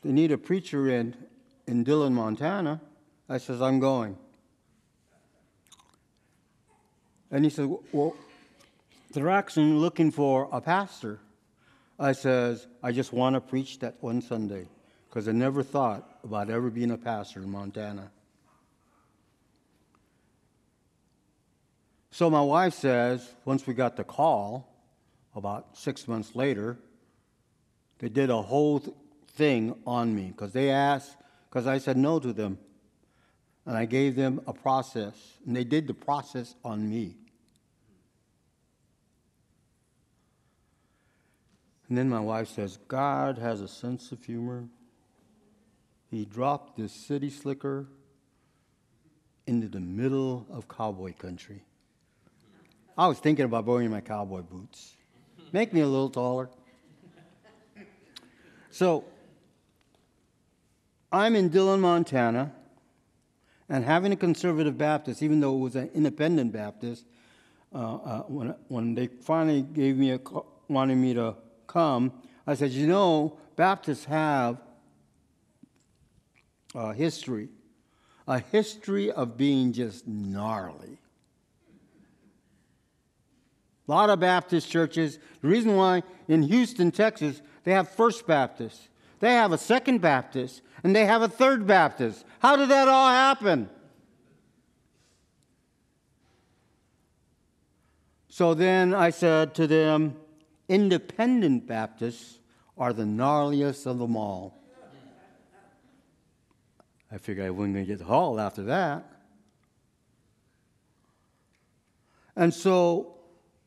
they 0.03 0.11
need 0.11 0.31
a 0.31 0.37
preacher 0.37 0.89
in, 0.89 1.15
in 1.67 1.83
Dillon, 1.83 2.13
Montana. 2.13 2.81
I 3.29 3.37
says, 3.37 3.61
I'm 3.61 3.79
going. 3.79 4.17
And 7.31 7.45
he 7.45 7.49
said, 7.49 7.73
Well, 7.91 8.15
they're 9.11 9.29
actually 9.29 9.71
looking 9.71 10.11
for 10.11 10.49
a 10.51 10.61
pastor. 10.61 11.19
I 11.99 12.13
says, 12.13 12.67
I 12.81 12.91
just 12.91 13.13
want 13.13 13.35
to 13.35 13.41
preach 13.41 13.79
that 13.79 13.95
one 14.01 14.21
Sunday 14.21 14.67
because 15.07 15.27
I 15.27 15.33
never 15.33 15.63
thought 15.63 16.19
about 16.23 16.49
ever 16.49 16.69
being 16.69 16.91
a 16.91 16.97
pastor 16.97 17.41
in 17.41 17.49
Montana. 17.49 18.11
So 22.11 22.29
my 22.29 22.41
wife 22.41 22.73
says, 22.73 23.27
once 23.45 23.65
we 23.65 23.73
got 23.73 23.95
the 23.95 24.03
call, 24.03 24.67
about 25.35 25.77
six 25.77 26.07
months 26.07 26.35
later, 26.35 26.77
they 27.99 28.09
did 28.09 28.29
a 28.29 28.41
whole 28.41 28.79
th- 28.79 28.95
thing 29.33 29.75
on 29.85 30.13
me 30.13 30.27
because 30.27 30.51
they 30.51 30.69
asked, 30.69 31.15
because 31.49 31.67
I 31.67 31.77
said 31.77 31.97
no 31.97 32.19
to 32.19 32.33
them. 32.33 32.57
And 33.65 33.77
I 33.77 33.85
gave 33.85 34.15
them 34.15 34.41
a 34.47 34.53
process, 34.53 35.13
and 35.45 35.55
they 35.55 35.63
did 35.63 35.87
the 35.87 35.93
process 35.93 36.55
on 36.63 36.89
me. 36.89 37.15
And 41.91 41.97
then 41.97 42.07
my 42.07 42.21
wife 42.21 42.47
says, 42.47 42.77
God 42.87 43.37
has 43.37 43.59
a 43.59 43.67
sense 43.67 44.13
of 44.13 44.23
humor. 44.23 44.63
He 46.09 46.23
dropped 46.23 46.77
this 46.77 46.93
city 46.93 47.29
slicker 47.29 47.85
into 49.45 49.67
the 49.67 49.81
middle 49.81 50.47
of 50.49 50.69
cowboy 50.69 51.11
country. 51.11 51.65
I 52.97 53.09
was 53.09 53.19
thinking 53.19 53.43
about 53.43 53.65
wearing 53.65 53.91
my 53.91 53.99
cowboy 53.99 54.39
boots. 54.39 54.95
Make 55.51 55.73
me 55.73 55.81
a 55.81 55.85
little 55.85 56.09
taller. 56.09 56.49
So, 58.69 59.03
I'm 61.11 61.35
in 61.35 61.49
Dillon, 61.49 61.81
Montana, 61.81 62.53
and 63.67 63.83
having 63.83 64.13
a 64.13 64.15
conservative 64.15 64.77
Baptist, 64.77 65.21
even 65.21 65.41
though 65.41 65.57
it 65.57 65.59
was 65.59 65.75
an 65.75 65.89
independent 65.93 66.53
Baptist, 66.53 67.03
uh, 67.75 67.95
uh, 67.95 68.19
when, 68.29 68.55
when 68.69 68.95
they 68.95 69.07
finally 69.07 69.61
gave 69.61 69.97
me 69.97 70.13
a, 70.13 70.19
wanted 70.69 70.95
me 70.95 71.15
to 71.15 71.35
come, 71.71 72.11
I 72.45 72.55
said, 72.55 72.71
you 72.71 72.87
know, 72.87 73.37
Baptists 73.55 74.05
have 74.05 74.57
a 76.73 76.93
history, 76.93 77.49
a 78.27 78.39
history 78.39 79.11
of 79.11 79.37
being 79.37 79.73
just 79.73 80.07
gnarly. 80.07 80.97
A 83.87 83.91
lot 83.91 84.09
of 84.09 84.19
Baptist 84.19 84.69
churches, 84.69 85.19
the 85.41 85.47
reason 85.47 85.75
why 85.75 86.03
in 86.27 86.43
Houston, 86.43 86.91
Texas, 86.91 87.41
they 87.63 87.71
have 87.71 87.89
First 87.89 88.25
Baptist, 88.25 88.89
they 89.19 89.33
have 89.33 89.51
a 89.51 89.57
Second 89.57 90.01
Baptist, 90.01 90.61
and 90.83 90.95
they 90.95 91.05
have 91.05 91.21
a 91.21 91.27
Third 91.27 91.67
Baptist. 91.67 92.25
How 92.39 92.55
did 92.55 92.69
that 92.69 92.87
all 92.87 93.09
happen? 93.09 93.69
So 98.29 98.53
then 98.53 98.93
I 98.93 99.09
said 99.09 99.53
to 99.55 99.67
them, 99.67 100.15
Independent 100.71 101.67
Baptists 101.67 102.39
are 102.77 102.93
the 102.93 103.03
gnarliest 103.03 103.85
of 103.85 103.99
them 103.99 104.15
all. 104.15 104.57
I 107.11 107.17
figured 107.17 107.45
I 107.45 107.49
wasn't 107.49 107.75
going 107.75 107.85
to 107.85 107.97
get 107.97 107.99
hauled 107.99 108.39
after 108.39 108.63
that. 108.63 109.03
And 112.37 112.53
so, 112.53 113.17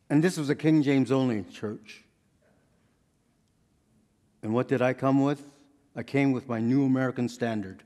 and 0.09 0.25
this 0.25 0.39
was 0.39 0.49
a 0.49 0.55
King 0.55 0.83
James 0.83 1.13
only 1.13 1.45
church. 1.53 2.05
And 4.43 4.55
what 4.55 4.67
did 4.67 4.81
I 4.81 4.95
come 4.95 5.23
with? 5.23 5.47
I 5.95 6.03
came 6.03 6.33
with 6.33 6.49
my 6.49 6.59
New 6.59 6.87
American 6.87 7.29
Standard. 7.29 7.83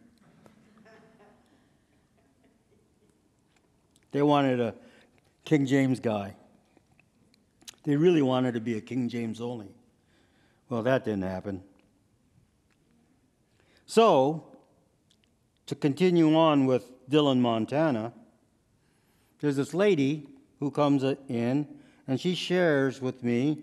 They 4.13 4.23
wanted 4.23 4.61
a 4.61 4.75
King 5.45 5.67
James 5.67 5.99
guy. 5.99 6.37
They 7.85 7.97
really 7.97 8.23
wanted 8.23 8.55
to 8.55 8.61
be 8.61 8.77
a 8.77 8.81
King 8.81 9.09
James 9.09 9.41
only. 9.41 9.69
Well, 10.69 10.83
that 10.83 11.05
didn't 11.05 11.23
happen. 11.23 11.63
So, 13.87 14.45
to 15.67 15.75
continue 15.75 16.37
on 16.37 16.67
with 16.67 16.85
Dillon, 17.09 17.41
Montana, 17.41 18.13
there's 19.41 19.57
this 19.57 19.73
lady 19.73 20.29
who 20.61 20.71
comes 20.71 21.03
in 21.29 21.67
and 22.07 22.21
she 22.21 22.35
shares 22.35 23.01
with 23.01 23.23
me, 23.23 23.59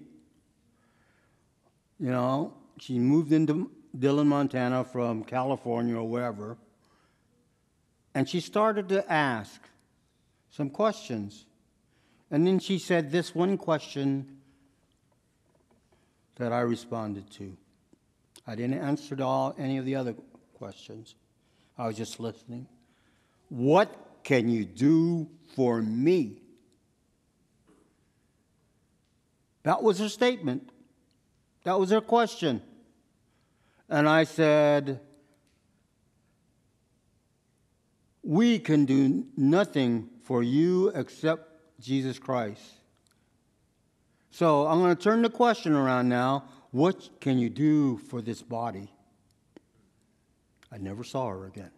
you 2.00 2.10
know, 2.10 2.54
she 2.80 3.00
moved 3.00 3.32
into 3.32 3.72
Dillon, 3.98 4.28
Montana 4.28 4.84
from 4.84 5.24
California 5.24 5.96
or 5.96 6.08
wherever, 6.08 6.58
and 8.14 8.28
she 8.28 8.40
started 8.40 8.90
to 8.90 9.12
ask 9.12 9.62
some 10.50 10.70
questions. 10.70 11.46
And 12.32 12.46
then 12.46 12.60
she 12.60 12.80
said 12.80 13.12
this 13.12 13.36
one 13.36 13.58
question 13.58 14.38
that 16.36 16.52
I 16.52 16.62
responded 16.62 17.30
to. 17.32 17.56
I 18.48 18.56
didn't 18.56 18.80
answer 18.80 19.16
to 19.16 19.24
all 19.24 19.56
any 19.58 19.78
of 19.78 19.86
the 19.86 19.96
other 19.96 20.16
questions. 20.58 21.16
I 21.78 21.88
was 21.88 21.98
just 21.98 22.20
listening. 22.20 22.68
What 23.50 23.94
can 24.24 24.50
you 24.50 24.66
do 24.66 25.30
for 25.56 25.82
me? 25.82 26.42
That 29.64 29.82
was 29.82 30.00
her 30.00 30.10
statement. 30.10 30.70
That 31.64 31.80
was 31.80 31.90
her 31.90 32.02
question. 32.02 32.62
And 33.90 34.08
I 34.08 34.24
said, 34.24 35.00
We 38.22 38.60
can 38.60 38.86
do 38.86 39.26
nothing 39.36 40.10
for 40.24 40.42
you 40.44 40.90
except 40.90 41.55
Jesus 41.80 42.20
Christ. 42.20 42.62
So 44.32 44.68
I'm 44.68 44.80
going 44.80 44.96
to 44.96 45.02
turn 45.02 45.22
the 45.22 45.30
question 45.30 45.74
around 45.74 46.10
now. 46.10 46.44
What 46.72 47.10
can 47.22 47.38
you 47.38 47.50
do 47.50 47.98
for 47.98 48.22
this 48.22 48.42
body? 48.42 48.92
I 50.72 50.78
never 50.78 51.04
saw 51.04 51.30
her 51.30 51.46
again. 51.46 51.72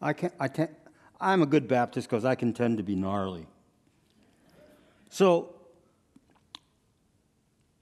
I 0.00 0.12
can't, 0.12 0.32
I 0.40 0.48
can't, 0.48 0.70
I'm 1.20 1.42
a 1.42 1.46
good 1.46 1.68
Baptist 1.68 2.08
because 2.08 2.24
I 2.24 2.34
can 2.36 2.52
tend 2.52 2.78
to 2.78 2.82
be 2.82 2.94
gnarly. 2.94 3.46
So, 5.10 5.54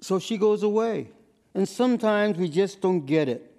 so 0.01 0.19
she 0.19 0.39
goes 0.39 0.63
away. 0.63 1.11
And 1.55 1.69
sometimes 1.69 2.37
we 2.37 2.49
just 2.49 2.81
don't 2.81 3.07
get 3.07 3.29
it. 3.29 3.53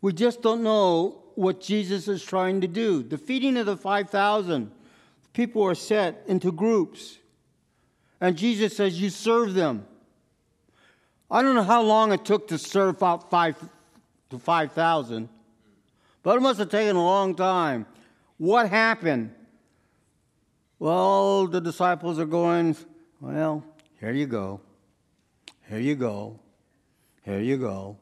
We 0.00 0.12
just 0.12 0.42
don't 0.42 0.62
know 0.62 1.22
what 1.38 1.60
Jesus 1.60 2.08
is 2.08 2.24
trying 2.24 2.60
to 2.62 2.66
do. 2.66 3.00
The 3.00 3.16
feeding 3.16 3.56
of 3.58 3.66
the 3.66 3.76
5,000, 3.76 4.72
people 5.32 5.62
are 5.62 5.76
set 5.76 6.24
into 6.26 6.50
groups. 6.50 7.18
And 8.20 8.36
Jesus 8.36 8.76
says, 8.76 9.00
You 9.00 9.08
serve 9.08 9.54
them. 9.54 9.86
I 11.30 11.42
don't 11.42 11.54
know 11.54 11.62
how 11.62 11.82
long 11.82 12.10
it 12.10 12.24
took 12.24 12.48
to 12.48 12.58
serve 12.58 13.00
out 13.04 13.30
five 13.30 13.56
to 14.30 14.38
5,000, 14.38 15.28
but 16.24 16.36
it 16.36 16.40
must 16.40 16.58
have 16.58 16.70
taken 16.70 16.96
a 16.96 17.04
long 17.04 17.36
time. 17.36 17.86
What 18.38 18.68
happened? 18.68 19.32
Well, 20.80 21.46
the 21.46 21.60
disciples 21.60 22.18
are 22.18 22.26
going, 22.26 22.76
Well, 23.20 23.62
here 24.00 24.12
you 24.12 24.26
go. 24.26 24.60
Here 25.68 25.78
you 25.78 25.94
go. 25.94 26.40
Here 27.22 27.40
you 27.40 27.58
go. 27.58 27.96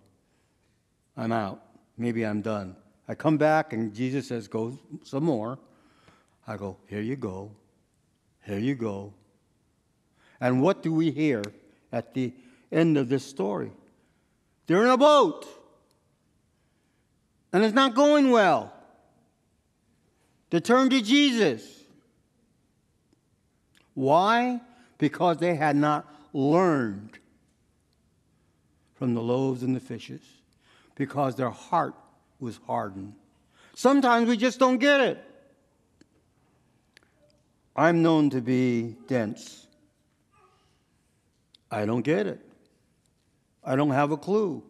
I'm 1.19 1.33
out. 1.33 1.63
Maybe 1.99 2.25
I'm 2.25 2.41
done. 2.41 2.77
I 3.09 3.15
come 3.15 3.37
back 3.39 3.73
and 3.73 3.95
Jesus 3.95 4.29
says, 4.29 4.49
Go 4.49 4.79
some 5.03 5.25
more. 5.25 5.59
I 6.47 6.57
go, 6.57 6.77
Here 6.87 7.01
you 7.01 7.17
go. 7.17 7.53
Here 8.45 8.59
you 8.59 8.75
go. 8.75 9.13
And 10.41 10.63
what 10.63 10.83
do 10.83 10.93
we 10.93 11.11
hear 11.11 11.43
at 11.93 12.15
the 12.15 12.33
end 12.71 12.97
of 12.99 13.09
this 13.09 13.25
story? 13.25 13.73
They're 14.67 14.85
in 14.85 14.91
a 14.91 14.97
boat. 14.97 15.47
And 17.53 17.65
it's 17.65 17.75
not 17.75 17.95
going 17.95 18.31
well. 18.31 18.73
They 20.51 20.61
turn 20.61 20.91
to 20.91 21.01
Jesus. 21.01 21.83
Why? 23.95 24.61
Because 24.99 25.39
they 25.39 25.55
had 25.55 25.75
not 25.75 26.07
learned 26.33 27.19
from 28.95 29.15
the 29.15 29.23
loaves 29.23 29.63
and 29.63 29.75
the 29.75 29.81
fishes, 29.81 30.23
because 30.95 31.35
their 31.35 31.51
heart 31.51 31.95
was 32.41 32.61
hardened. 32.67 33.15
Sometimes 33.75 34.29
we 34.29 34.37
just 34.37 34.59
don't 34.59 34.79
get 34.79 35.01
it. 35.01 35.23
I'm 37.75 38.03
known 38.03 38.31
to 38.31 38.41
be 38.41 38.97
dense. 39.07 39.67
I 41.71 41.85
don't 41.85 42.03
get 42.03 42.27
it. 42.27 42.41
I 43.63 43.77
don't 43.77 43.91
have 43.91 44.13
a 44.13 44.17
clue. 44.17 44.63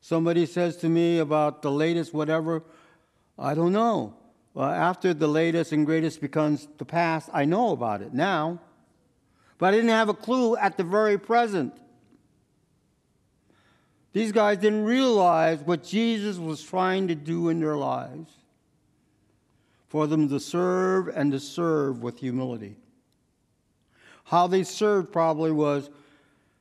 Somebody 0.00 0.46
says 0.46 0.76
to 0.78 0.88
me 0.88 1.18
about 1.18 1.62
the 1.62 1.70
latest 1.70 2.14
whatever, 2.14 2.62
I 3.38 3.54
don't 3.54 3.72
know. 3.72 4.14
Well, 4.54 4.68
after 4.68 5.14
the 5.14 5.26
latest 5.26 5.72
and 5.72 5.84
greatest 5.84 6.20
becomes 6.20 6.68
the 6.78 6.84
past, 6.84 7.28
I 7.32 7.44
know 7.44 7.72
about 7.72 8.02
it 8.02 8.12
now. 8.12 8.60
But 9.56 9.66
I 9.66 9.70
didn't 9.72 9.90
have 9.90 10.08
a 10.08 10.14
clue 10.14 10.56
at 10.56 10.76
the 10.76 10.84
very 10.84 11.18
present. 11.18 11.74
These 14.12 14.32
guys 14.32 14.58
didn't 14.58 14.84
realize 14.84 15.60
what 15.60 15.84
Jesus 15.84 16.38
was 16.38 16.62
trying 16.62 17.08
to 17.08 17.14
do 17.14 17.50
in 17.50 17.60
their 17.60 17.76
lives 17.76 18.32
for 19.88 20.06
them 20.06 20.28
to 20.28 20.40
serve 20.40 21.08
and 21.08 21.32
to 21.32 21.40
serve 21.40 22.02
with 22.02 22.18
humility. 22.18 22.76
How 24.24 24.46
they 24.46 24.62
served 24.62 25.12
probably 25.12 25.52
was 25.52 25.90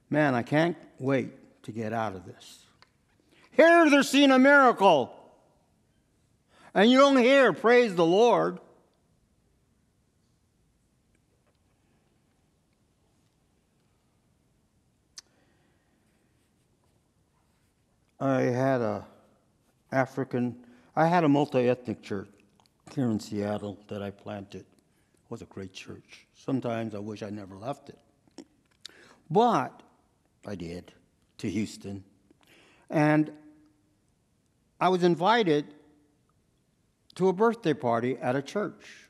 man, 0.09 0.35
I 0.35 0.41
can't 0.41 0.77
wait 0.99 1.31
to 1.63 1.71
get 1.71 1.93
out 1.93 2.15
of 2.15 2.25
this. 2.25 2.65
Here 3.51 3.89
they're 3.89 4.03
seeing 4.03 4.31
a 4.31 4.39
miracle. 4.39 5.13
And 6.73 6.91
you 6.91 6.99
don't 6.99 7.17
hear, 7.17 7.53
praise 7.53 7.95
the 7.95 8.05
Lord. 8.05 8.59
I 18.19 18.41
had 18.41 18.81
a 18.81 19.05
African, 19.91 20.65
I 20.95 21.05
had 21.07 21.23
a 21.23 21.29
multi-ethnic 21.29 22.01
church 22.01 22.29
here 22.93 23.09
in 23.09 23.19
Seattle 23.19 23.77
that 23.87 24.01
I 24.01 24.09
planted. 24.09 24.61
It 24.61 24.65
was 25.29 25.41
a 25.41 25.45
great 25.45 25.73
church. 25.73 26.25
Sometimes 26.33 26.95
I 26.95 26.99
wish 26.99 27.21
I 27.21 27.29
never 27.29 27.55
left 27.55 27.89
it. 27.89 27.99
But 29.29 29.83
I 30.45 30.55
did 30.55 30.93
to 31.39 31.49
Houston. 31.49 32.03
And 32.89 33.31
I 34.79 34.89
was 34.89 35.03
invited 35.03 35.65
to 37.15 37.27
a 37.27 37.33
birthday 37.33 37.73
party 37.73 38.17
at 38.17 38.35
a 38.35 38.41
church. 38.41 39.09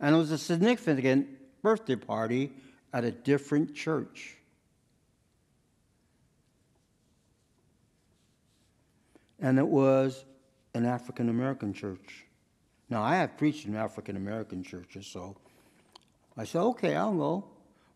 And 0.00 0.14
it 0.14 0.18
was 0.18 0.32
a 0.32 0.38
significant 0.38 1.28
birthday 1.62 1.96
party 1.96 2.52
at 2.92 3.04
a 3.04 3.10
different 3.10 3.74
church. 3.74 4.37
And 9.40 9.58
it 9.58 9.66
was 9.66 10.24
an 10.74 10.84
African 10.84 11.28
American 11.28 11.72
church. 11.72 12.24
Now, 12.90 13.02
I 13.02 13.16
have 13.16 13.36
preached 13.36 13.66
in 13.66 13.76
African 13.76 14.16
American 14.16 14.62
churches, 14.62 15.06
so 15.06 15.36
I 16.36 16.44
said, 16.44 16.60
okay, 16.60 16.96
I'll 16.96 17.14
go. 17.14 17.44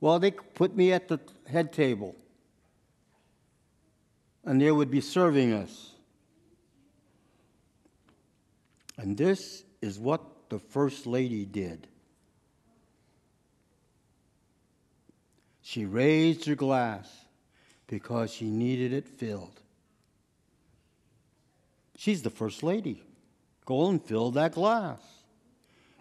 Well, 0.01 0.19
they 0.19 0.33
put 0.33 0.77
me 0.77 0.93
at 0.93 1.09
the 1.09 1.21
head 1.47 1.73
table, 1.73 2.15
and 4.45 4.61
they 4.61 4.71
would 4.71 4.91
be 4.91 5.01
serving 5.01 5.53
us. 5.53 5.93
And 8.99 9.17
this 9.17 9.65
is 9.81 9.99
what 9.99 10.21
the 10.51 10.59
First 10.59 11.07
Lady 11.07 11.45
did. 11.45 11.89
She 15.63 15.87
raised 15.87 16.45
her 16.47 16.55
glass 16.55 17.09
because 17.87 18.33
she 18.33 18.51
needed 18.51 18.93
it 18.93 19.09
filled. 19.09 19.61
She's 22.03 22.23
the 22.23 22.31
First 22.31 22.65
Lady. 22.65 23.01
Go 23.65 23.89
and 23.89 24.05
fill 24.05 24.33
that 24.33 24.55
glass. 24.55 24.99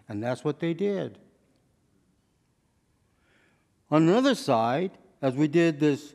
And 0.08 0.20
that's 0.20 0.42
what 0.42 0.58
they 0.58 0.74
did. 0.74 1.16
On 3.88 4.06
the 4.06 4.16
other 4.16 4.34
side, 4.34 4.90
as 5.20 5.36
we 5.36 5.46
did 5.46 5.78
this 5.78 6.12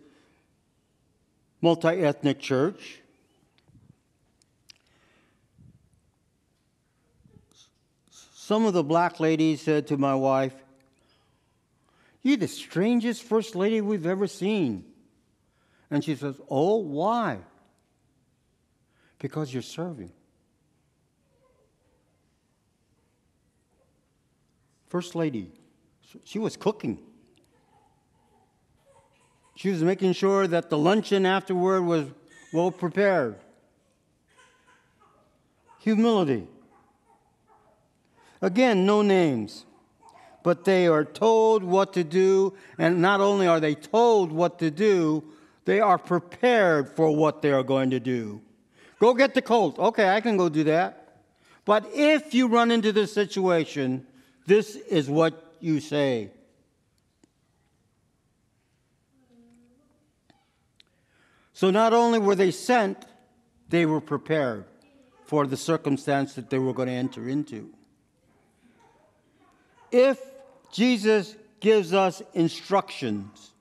multi 1.62 1.88
ethnic 1.88 2.42
church, 2.42 3.00
some 8.12 8.66
of 8.66 8.74
the 8.74 8.84
black 8.84 9.22
ladies 9.22 9.62
said 9.62 9.88
to 9.88 9.96
my 9.96 10.16
wife, 10.16 10.54
You're 12.24 12.36
the 12.36 12.50
strangest 12.50 13.24
first 13.24 13.56
lady 13.56 13.80
we've 13.80 14.06
ever 14.06 14.28
seen. 14.28 14.84
And 15.90 16.04
she 16.04 16.16
says, 16.16 16.36
Oh, 16.50 16.76
why? 16.76 17.38
Because 19.20 19.54
you're 19.54 19.64
serving. 19.64 20.12
First 24.88 25.16
lady, 25.16 25.52
she 26.24 26.40
was 26.40 26.56
cooking. 26.56 27.00
She 29.56 29.70
was 29.70 29.84
making 29.84 30.14
sure 30.14 30.48
that 30.48 30.70
the 30.70 30.78
luncheon 30.78 31.26
afterward 31.26 31.82
was 31.82 32.06
well 32.54 32.72
prepared. 32.72 33.36
Humility. 35.80 36.48
Again, 38.42 38.86
no 38.86 39.02
names, 39.02 39.66
but 40.44 40.64
they 40.64 40.88
are 40.88 41.04
told 41.04 41.64
what 41.64 41.92
to 41.94 42.04
do, 42.04 42.56
and 42.78 43.02
not 43.02 43.20
only 43.20 43.48
are 43.48 43.60
they 43.60 43.74
told 43.74 44.32
what 44.32 44.60
to 44.60 44.70
do, 44.70 45.24
they 45.66 45.80
are 45.80 45.98
prepared 45.98 46.88
for 46.88 47.16
what 47.16 47.42
they 47.42 47.52
are 47.52 47.64
going 47.64 47.90
to 47.90 48.00
do. 48.00 48.42
Go 49.00 49.14
get 49.14 49.34
the 49.34 49.42
colt. 49.42 49.78
Okay, 49.78 50.10
I 50.10 50.22
can 50.22 50.38
go 50.38 50.50
do 50.50 50.64
that. 50.66 51.22
But 51.66 51.90
if 51.94 52.34
you 52.34 52.48
run 52.48 52.72
into 52.72 52.92
this 52.92 53.14
situation, 53.14 54.08
this 54.46 54.76
is 54.76 55.10
what 55.10 55.56
you 55.60 55.80
say. 55.80 56.32
So 61.54 61.72
not 61.72 61.94
only 61.94 62.20
were 62.20 62.36
they 62.36 62.52
sent, 62.52 63.06
they 63.70 63.86
were 63.86 64.02
prepared 64.02 64.66
for 65.26 65.46
the 65.46 65.58
circumstance 65.58 66.36
that 66.36 66.50
they 66.50 66.60
were 66.60 66.74
going 66.74 66.88
to 66.88 66.94
enter 66.94 67.28
into. 67.28 67.70
If 69.92 70.20
Jesus 70.72 71.36
gives 71.60 71.94
us 71.94 72.22
instructions, 72.34 73.52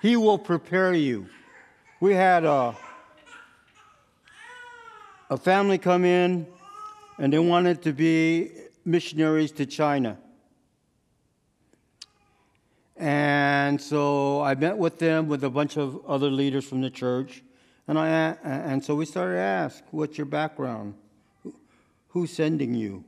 He 0.00 0.16
will 0.16 0.38
prepare 0.38 0.92
you. 0.92 1.26
We 2.04 2.12
had 2.12 2.44
a, 2.44 2.76
a 5.30 5.38
family 5.38 5.78
come 5.78 6.04
in 6.04 6.46
and 7.16 7.32
they 7.32 7.38
wanted 7.38 7.80
to 7.84 7.94
be 7.94 8.50
missionaries 8.84 9.52
to 9.52 9.64
China. 9.64 10.18
And 12.98 13.80
so 13.80 14.42
I 14.42 14.54
met 14.54 14.76
with 14.76 14.98
them 14.98 15.28
with 15.28 15.44
a 15.44 15.48
bunch 15.48 15.78
of 15.78 16.04
other 16.06 16.28
leaders 16.28 16.66
from 16.66 16.82
the 16.82 16.90
church. 16.90 17.42
And, 17.88 17.98
I, 17.98 18.36
and 18.42 18.84
so 18.84 18.94
we 18.94 19.06
started 19.06 19.36
to 19.36 19.40
ask, 19.40 19.82
What's 19.90 20.18
your 20.18 20.26
background? 20.26 20.96
Who's 22.08 22.30
sending 22.30 22.74
you? 22.74 23.02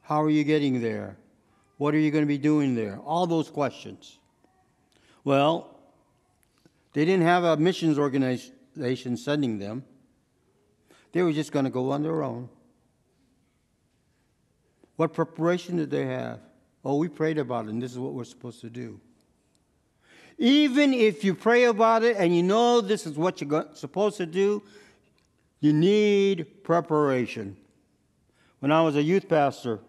How 0.00 0.22
are 0.22 0.30
you 0.30 0.44
getting 0.44 0.80
there? 0.80 1.18
What 1.76 1.94
are 1.94 1.98
you 1.98 2.10
going 2.10 2.24
to 2.24 2.26
be 2.26 2.38
doing 2.38 2.74
there? 2.74 3.00
All 3.04 3.26
those 3.26 3.50
questions. 3.50 4.16
Well, 5.24 5.73
they 6.94 7.04
didn't 7.04 7.24
have 7.24 7.44
a 7.44 7.56
missions 7.56 7.98
organization 7.98 9.16
sending 9.16 9.58
them, 9.58 9.84
they 11.12 11.22
were 11.22 11.32
just 11.32 11.52
going 11.52 11.66
to 11.66 11.70
go 11.70 11.90
on 11.90 12.02
their 12.02 12.22
own. 12.22 12.48
What 14.96 15.12
preparation 15.12 15.76
did 15.76 15.90
they 15.90 16.06
have? 16.06 16.40
Oh, 16.84 16.96
we 16.96 17.08
prayed 17.08 17.38
about 17.38 17.66
it, 17.66 17.70
and 17.70 17.82
this 17.82 17.92
is 17.92 17.98
what 17.98 18.14
we're 18.14 18.24
supposed 18.24 18.60
to 18.62 18.70
do. 18.70 19.00
Even 20.38 20.92
if 20.92 21.24
you 21.24 21.34
pray 21.34 21.64
about 21.64 22.02
it 22.02 22.16
and 22.16 22.34
you 22.34 22.42
know 22.42 22.80
this 22.80 23.06
is 23.06 23.16
what 23.16 23.40
you're 23.40 23.68
supposed 23.74 24.16
to 24.16 24.26
do, 24.26 24.62
you 25.60 25.72
need 25.72 26.64
preparation. 26.64 27.56
When 28.58 28.72
I 28.72 28.82
was 28.82 28.96
a 28.96 29.02
youth 29.02 29.28
pastor, 29.28 29.80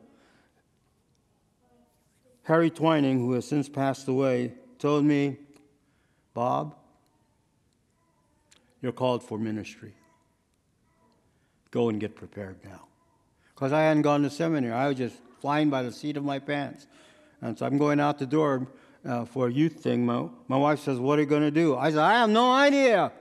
Harry 2.43 2.69
Twining, 2.69 3.19
who 3.19 3.33
has 3.33 3.47
since 3.47 3.67
passed 3.67 4.07
away, 4.07 4.53
told 4.77 5.03
me, 5.03 5.37
Bob, 6.33 6.75
you're 8.81 8.91
called 8.91 9.23
for 9.23 9.37
ministry. 9.37 9.93
Go 11.71 11.89
and 11.89 11.99
get 11.99 12.15
prepared 12.15 12.57
now. 12.63 12.87
Because 13.53 13.73
I 13.73 13.81
hadn't 13.83 14.03
gone 14.03 14.23
to 14.23 14.29
seminary. 14.29 14.73
I 14.73 14.87
was 14.87 14.97
just 14.97 15.15
flying 15.41 15.69
by 15.69 15.83
the 15.83 15.91
seat 15.91 16.17
of 16.17 16.23
my 16.23 16.39
pants. 16.39 16.87
And 17.41 17.57
so 17.57 17.65
I'm 17.65 17.77
going 17.77 17.99
out 17.99 18.19
the 18.19 18.25
door 18.25 18.67
uh, 19.05 19.25
for 19.25 19.47
a 19.47 19.51
youth 19.51 19.81
thing. 19.81 20.05
My, 20.05 20.27
my 20.47 20.57
wife 20.57 20.79
says, 20.79 20.99
What 20.99 21.19
are 21.19 21.21
you 21.21 21.27
going 21.27 21.41
to 21.41 21.51
do? 21.51 21.75
I 21.77 21.89
said, 21.89 21.99
I 21.99 22.19
have 22.19 22.29
no 22.29 22.51
idea. 22.51 23.11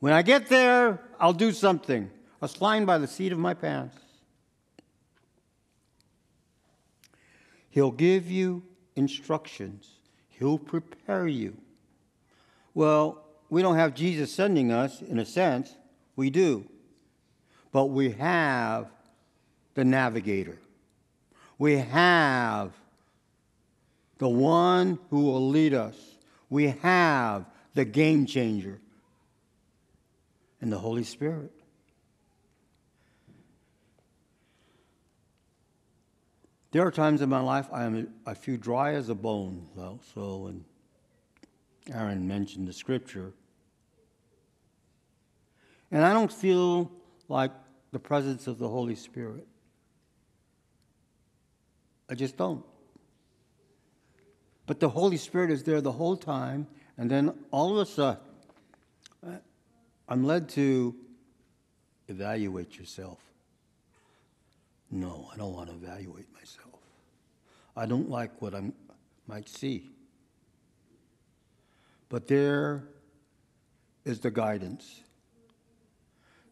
When 0.00 0.12
I 0.12 0.22
get 0.22 0.48
there, 0.48 1.00
I'll 1.18 1.32
do 1.32 1.52
something. 1.52 2.04
I 2.04 2.44
was 2.44 2.54
flying 2.54 2.86
by 2.86 2.98
the 2.98 3.06
seat 3.06 3.32
of 3.32 3.38
my 3.38 3.54
pants. 3.54 3.96
He'll 7.70 7.90
give 7.90 8.30
you 8.30 8.62
instructions, 8.96 9.88
He'll 10.28 10.58
prepare 10.58 11.26
you. 11.26 11.56
Well, 12.74 13.24
we 13.50 13.62
don't 13.62 13.76
have 13.76 13.94
Jesus 13.94 14.32
sending 14.32 14.70
us, 14.70 15.00
in 15.00 15.18
a 15.18 15.24
sense. 15.24 15.74
We 16.16 16.30
do. 16.30 16.68
But 17.72 17.86
we 17.86 18.12
have 18.12 18.90
the 19.74 19.84
navigator. 19.84 20.58
We 21.58 21.78
have 21.78 22.72
the 24.18 24.28
one 24.28 24.98
who 25.10 25.22
will 25.22 25.48
lead 25.48 25.74
us. 25.74 25.96
We 26.50 26.68
have 26.82 27.46
the 27.74 27.84
game 27.84 28.26
changer 28.26 28.80
and 30.60 30.72
the 30.72 30.78
Holy 30.78 31.04
Spirit. 31.04 31.52
There 36.70 36.86
are 36.86 36.90
times 36.90 37.22
in 37.22 37.28
my 37.28 37.40
life 37.40 37.68
I 37.72 37.84
am 37.84 38.08
I 38.26 38.34
feel 38.34 38.58
dry 38.58 38.94
as 38.94 39.08
a 39.08 39.14
bone, 39.14 39.68
though. 39.74 40.00
So, 40.14 40.48
and 40.48 40.64
Aaron 41.92 42.26
mentioned 42.26 42.68
the 42.68 42.72
scripture. 42.72 43.32
And 45.90 46.04
I 46.04 46.12
don't 46.12 46.32
feel 46.32 46.90
like 47.28 47.52
the 47.92 47.98
presence 47.98 48.46
of 48.46 48.58
the 48.58 48.68
Holy 48.68 48.94
Spirit. 48.94 49.46
I 52.10 52.14
just 52.14 52.36
don't. 52.36 52.64
But 54.66 54.80
the 54.80 54.88
Holy 54.88 55.16
Spirit 55.16 55.50
is 55.50 55.62
there 55.62 55.80
the 55.80 55.92
whole 55.92 56.16
time, 56.16 56.66
and 56.98 57.10
then 57.10 57.32
all 57.50 57.72
of 57.72 57.78
a 57.78 57.90
sudden, 57.90 58.22
uh, 59.26 59.30
I'm 60.08 60.24
led 60.24 60.48
to 60.50 60.94
evaluate 62.08 62.78
yourself. 62.78 63.18
No, 64.90 65.30
I 65.32 65.36
don't 65.36 65.54
want 65.54 65.70
to 65.70 65.74
evaluate 65.74 66.32
myself. 66.32 66.80
I 67.76 67.86
don't 67.86 68.10
like 68.10 68.40
what 68.40 68.54
I 68.54 68.70
might 69.26 69.48
see. 69.48 69.90
But 72.08 72.26
there 72.26 72.84
is 74.04 74.20
the 74.20 74.30
guidance. 74.30 75.02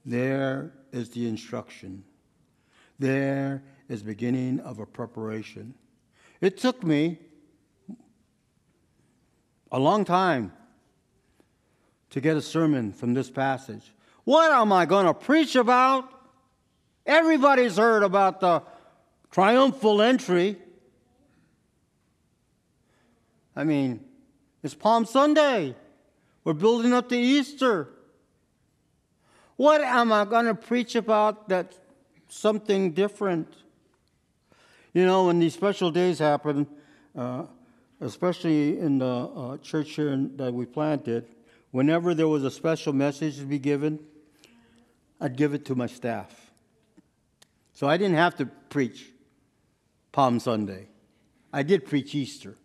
There 0.04 0.72
is 0.92 1.10
the 1.10 1.26
instruction. 1.28 2.04
There 2.98 3.62
is 3.88 4.02
beginning 4.02 4.60
of 4.60 4.78
a 4.78 4.86
preparation. 4.86 5.74
It 6.40 6.58
took 6.58 6.82
me 6.82 7.18
a 9.72 9.78
long 9.78 10.04
time 10.04 10.52
to 12.10 12.20
get 12.20 12.36
a 12.36 12.42
sermon 12.42 12.92
from 12.92 13.14
this 13.14 13.30
passage. 13.30 13.92
What 14.24 14.52
am 14.52 14.72
I 14.72 14.86
going 14.86 15.06
to 15.06 15.14
preach 15.14 15.56
about? 15.56 16.08
Everybody's 17.04 17.76
heard 17.76 18.02
about 18.02 18.40
the 18.40 18.62
triumphal 19.30 20.02
entry. 20.02 20.56
I 23.54 23.64
mean, 23.64 24.05
it's 24.66 24.74
Palm 24.74 25.06
Sunday. 25.06 25.76
We're 26.42 26.52
building 26.52 26.92
up 26.92 27.08
to 27.10 27.16
Easter. 27.16 27.88
What 29.54 29.80
am 29.80 30.12
I 30.12 30.24
going 30.24 30.46
to 30.46 30.56
preach 30.56 30.96
about 30.96 31.48
that's 31.48 31.78
something 32.28 32.90
different? 32.90 33.46
You 34.92 35.06
know, 35.06 35.26
when 35.26 35.38
these 35.38 35.54
special 35.54 35.92
days 35.92 36.18
happen, 36.18 36.66
uh, 37.16 37.44
especially 38.00 38.76
in 38.80 38.98
the 38.98 39.06
uh, 39.06 39.56
church 39.58 39.92
here 39.92 40.16
that 40.34 40.52
we 40.52 40.66
planted, 40.66 41.28
whenever 41.70 42.12
there 42.12 42.26
was 42.26 42.42
a 42.42 42.50
special 42.50 42.92
message 42.92 43.38
to 43.38 43.44
be 43.44 43.60
given, 43.60 44.00
I'd 45.20 45.36
give 45.36 45.54
it 45.54 45.64
to 45.66 45.76
my 45.76 45.86
staff. 45.86 46.50
So 47.72 47.88
I 47.88 47.96
didn't 47.96 48.16
have 48.16 48.34
to 48.38 48.46
preach 48.46 49.12
Palm 50.10 50.40
Sunday. 50.40 50.88
I 51.52 51.62
did 51.62 51.86
preach 51.86 52.16
Easter. 52.16 52.56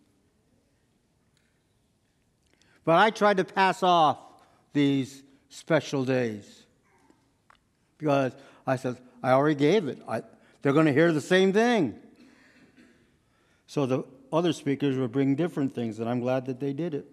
But 2.84 2.96
I 2.96 3.10
tried 3.10 3.38
to 3.38 3.44
pass 3.44 3.84
off 3.84 4.18
these 4.74 5.24
special 5.50 6.06
days 6.06 6.66
because 7.98 8.34
I 8.66 8.76
said, 8.76 8.98
I 9.22 9.32
already 9.32 9.56
gave 9.56 9.88
it. 9.88 10.00
I, 10.08 10.24
they're 10.62 10.74
going 10.74 10.88
to 10.88 10.94
hear 10.94 11.12
the 11.12 11.22
same 11.22 11.54
thing. 11.54 11.96
So 13.68 13.86
the 13.86 14.04
other 14.34 14.54
speakers 14.54 14.98
would 14.98 15.12
bring 15.12 15.36
different 15.36 15.76
things, 15.76 16.00
and 16.00 16.10
I'm 16.10 16.20
glad 16.20 16.46
that 16.48 16.60
they 16.60 16.74
did 16.74 16.94
it. 16.94 17.06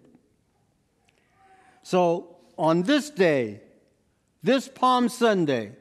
So 1.83 2.37
on 2.57 2.83
this 2.83 3.09
day, 3.09 3.61
this 4.41 4.67
Palm 4.67 5.09
Sunday, 5.09 5.73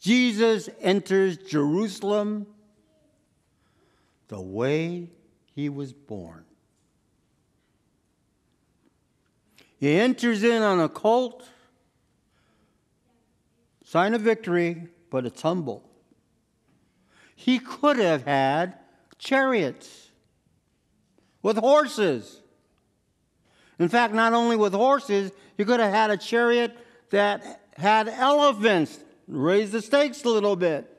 Jesus 0.00 0.68
enters 0.80 1.36
Jerusalem 1.36 2.46
the 4.28 4.40
way 4.40 5.10
he 5.54 5.68
was 5.68 5.92
born. 5.92 6.44
He 9.78 9.94
enters 9.94 10.42
in 10.42 10.62
on 10.62 10.80
a 10.80 10.88
colt, 10.88 11.46
sign 13.84 14.12
of 14.14 14.22
victory, 14.22 14.88
but 15.08 15.24
it's 15.24 15.40
humble. 15.40 15.88
He 17.36 17.60
could 17.60 17.98
have 17.98 18.24
had 18.24 18.74
chariots 19.18 20.08
with 21.42 21.56
horses. 21.56 22.40
In 23.78 23.88
fact, 23.88 24.12
not 24.12 24.32
only 24.32 24.56
with 24.56 24.72
horses, 24.72 25.30
he 25.56 25.64
could 25.64 25.78
have 25.78 25.92
had 25.92 26.10
a 26.10 26.16
chariot 26.16 26.76
that 27.10 27.62
had 27.76 28.08
elephants, 28.08 28.98
raise 29.28 29.70
the 29.70 29.80
stakes 29.80 30.24
a 30.24 30.28
little 30.28 30.56
bit. 30.56 30.92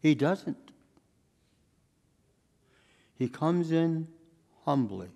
He 0.00 0.16
doesn't. 0.16 0.72
He 3.14 3.28
comes 3.28 3.70
in 3.70 4.08
humbly. 4.64 5.10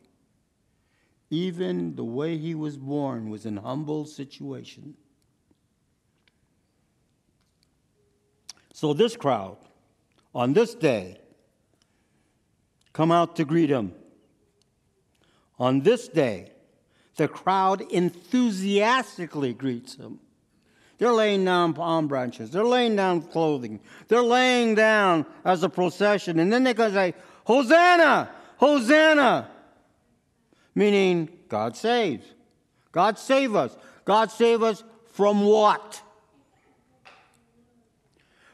Even 1.33 1.97
the 1.97 2.05
way 2.05 2.37
he 2.37 2.55
was 2.55 2.77
born 2.77 3.31
was 3.31 3.47
an 3.47 3.57
humble 3.57 4.05
situation. 4.05 4.93
So, 8.75 8.93
this 8.93 9.17
crowd, 9.17 9.57
on 10.35 10.53
this 10.53 10.75
day, 10.75 11.21
come 12.93 13.11
out 13.11 13.37
to 13.37 13.47
greet 13.47 13.71
him. 13.71 13.95
On 15.59 15.81
this 15.81 16.07
day, 16.07 16.53
the 17.17 17.29
crowd 17.29 17.81
enthusiastically 17.81 19.55
greets 19.55 19.95
him. 19.95 20.21
They're 20.99 21.15
laying 21.15 21.47
down 21.47 21.73
palm 21.73 22.09
branches. 22.09 22.51
They're 22.51 22.63
laying 22.63 22.95
down 22.95 23.23
clothing. 23.23 23.81
They're 24.09 24.21
laying 24.21 24.75
down 24.75 25.25
as 25.47 25.63
a 25.63 25.71
procession. 25.71 26.41
And 26.41 26.53
then 26.53 26.63
they're 26.63 26.75
going 26.75 26.91
to 26.91 26.95
say, 26.95 27.15
Hosanna! 27.47 28.31
Hosanna! 28.59 29.49
Meaning 30.75 31.29
God 31.49 31.77
saves. 31.77 32.27
God 32.93 33.19
save 33.19 33.55
us. 33.55 33.77
God 34.05 34.31
save 34.31 34.63
us 34.63 34.83
from 35.13 35.45
what? 35.45 36.03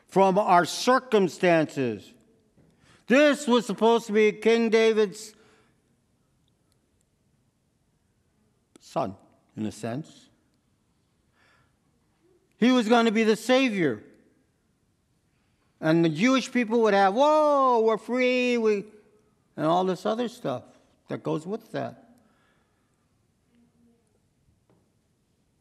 From 0.06 0.38
our 0.38 0.64
circumstances. 0.64 2.12
This 3.06 3.46
was 3.46 3.66
supposed 3.66 4.06
to 4.06 4.12
be 4.12 4.32
King 4.32 4.70
David's 4.70 5.34
son, 8.80 9.14
in 9.56 9.66
a 9.66 9.72
sense. 9.72 10.28
He 12.58 12.72
was 12.72 12.88
going 12.88 13.06
to 13.06 13.12
be 13.12 13.24
the 13.24 13.36
Savior. 13.36 14.02
And 15.80 16.04
the 16.04 16.08
Jewish 16.08 16.50
people 16.50 16.82
would 16.82 16.94
have, 16.94 17.14
whoa, 17.14 17.80
we're 17.80 17.98
free, 17.98 18.58
we, 18.58 18.84
and 19.56 19.64
all 19.64 19.84
this 19.84 20.04
other 20.04 20.28
stuff 20.28 20.64
that 21.08 21.22
goes 21.22 21.46
with 21.46 21.70
that. 21.72 22.07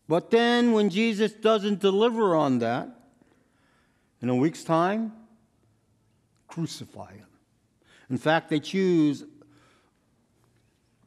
But 0.08 0.32
then, 0.32 0.72
when 0.72 0.90
Jesus 0.90 1.34
doesn't 1.34 1.80
deliver 1.80 2.36
on 2.36 2.60
that, 2.60 2.90
in 4.22 4.30
a 4.30 4.36
week's 4.36 4.64
time, 4.64 5.12
crucify 6.48 7.14
him. 7.14 7.28
In 8.10 8.18
fact, 8.18 8.50
they 8.50 8.60
choose 8.60 9.26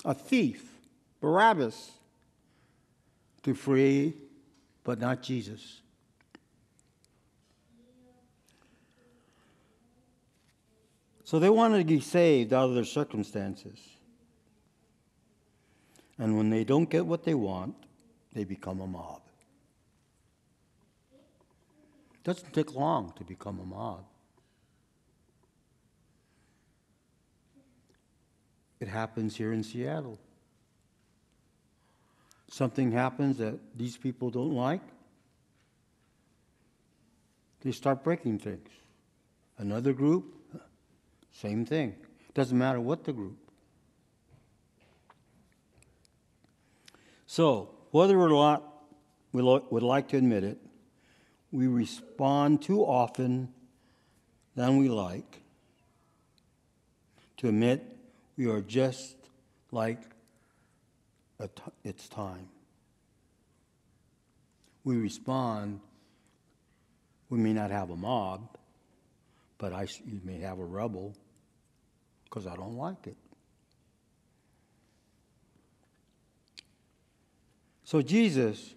a 0.04 0.14
thief, 0.14 0.64
Barabbas, 1.20 1.92
to 3.42 3.54
free, 3.54 4.14
but 4.84 5.00
not 5.00 5.22
Jesus. 5.22 5.80
So 11.24 11.38
they 11.38 11.48
wanted 11.48 11.78
to 11.78 11.84
be 11.84 12.00
saved 12.00 12.52
out 12.52 12.68
of 12.68 12.74
their 12.74 12.84
circumstances. 12.84 13.78
And 16.18 16.36
when 16.36 16.50
they 16.50 16.64
don't 16.64 16.90
get 16.90 17.06
what 17.06 17.24
they 17.24 17.34
want, 17.34 17.76
they 18.32 18.44
become 18.44 18.80
a 18.80 18.86
mob. 18.86 19.22
It 22.14 22.24
doesn't 22.24 22.52
take 22.52 22.74
long 22.74 23.12
to 23.16 23.24
become 23.24 23.58
a 23.60 23.64
mob. 23.64 24.04
It 28.78 28.88
happens 28.88 29.36
here 29.36 29.52
in 29.52 29.62
Seattle. 29.62 30.18
Something 32.48 32.92
happens 32.92 33.36
that 33.38 33.58
these 33.76 33.96
people 33.96 34.30
don't 34.30 34.54
like. 34.54 34.80
They 37.62 37.72
start 37.72 38.02
breaking 38.02 38.38
things. 38.38 38.68
Another 39.58 39.92
group, 39.92 40.34
same 41.32 41.66
thing. 41.66 41.94
Doesn't 42.32 42.56
matter 42.56 42.80
what 42.80 43.04
the 43.04 43.12
group. 43.12 43.36
So, 47.26 47.70
whether 47.90 48.18
or 48.18 48.28
not 48.28 48.62
we 49.32 49.42
would 49.42 49.82
like 49.82 50.08
to 50.08 50.16
admit 50.16 50.44
it, 50.44 50.58
we 51.52 51.66
respond 51.66 52.62
too 52.62 52.82
often 52.82 53.52
than 54.54 54.76
we 54.76 54.88
like 54.88 55.40
to 57.38 57.48
admit 57.48 57.84
we 58.36 58.46
are 58.46 58.60
just 58.60 59.16
like 59.72 59.98
it's 61.84 62.08
time. 62.08 62.48
We 64.84 64.96
respond, 64.96 65.80
we 67.28 67.38
may 67.38 67.52
not 67.52 67.70
have 67.70 67.90
a 67.90 67.96
mob, 67.96 68.56
but 69.58 69.72
I, 69.72 69.86
you 70.06 70.20
may 70.24 70.38
have 70.40 70.58
a 70.58 70.64
rebel 70.64 71.14
because 72.24 72.46
I 72.46 72.56
don't 72.56 72.76
like 72.76 73.06
it. 73.06 73.16
So 77.90 78.02
Jesus 78.02 78.76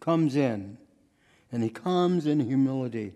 comes 0.00 0.34
in, 0.34 0.76
and 1.52 1.62
he 1.62 1.70
comes 1.70 2.26
in 2.26 2.40
humility. 2.40 3.12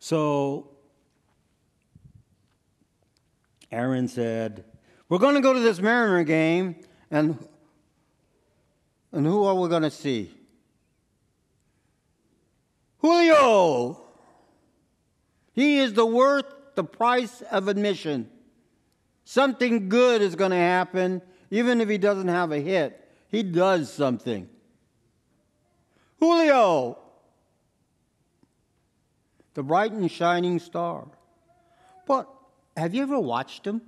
So 0.00 0.72
Aaron 3.70 4.08
said, 4.08 4.64
We're 5.08 5.18
going 5.18 5.36
to 5.36 5.40
go 5.40 5.52
to 5.52 5.60
this 5.60 5.80
Mariner 5.80 6.24
game, 6.24 6.80
and, 7.12 7.38
and 9.12 9.24
who 9.24 9.44
are 9.44 9.54
we 9.54 9.68
going 9.68 9.84
to 9.84 9.90
see? 9.92 10.34
Julio! 12.98 14.02
He 15.52 15.78
is 15.78 15.92
the 15.92 16.06
worth 16.06 16.52
the 16.74 16.82
price 16.82 17.40
of 17.52 17.68
admission. 17.68 18.28
Something 19.24 19.88
good 19.88 20.22
is 20.22 20.34
going 20.34 20.50
to 20.50 20.56
happen, 20.56 21.22
even 21.52 21.80
if 21.80 21.88
he 21.88 21.98
doesn't 21.98 22.26
have 22.26 22.50
a 22.50 22.58
hit. 22.58 22.96
He 23.30 23.42
does 23.42 23.92
something. 23.92 24.48
Julio! 26.18 26.98
The 29.54 29.62
bright 29.62 29.92
and 29.92 30.10
shining 30.10 30.58
star. 30.58 31.06
But 32.06 32.28
have 32.76 32.94
you 32.94 33.02
ever 33.02 33.18
watched 33.18 33.66
him? 33.66 33.82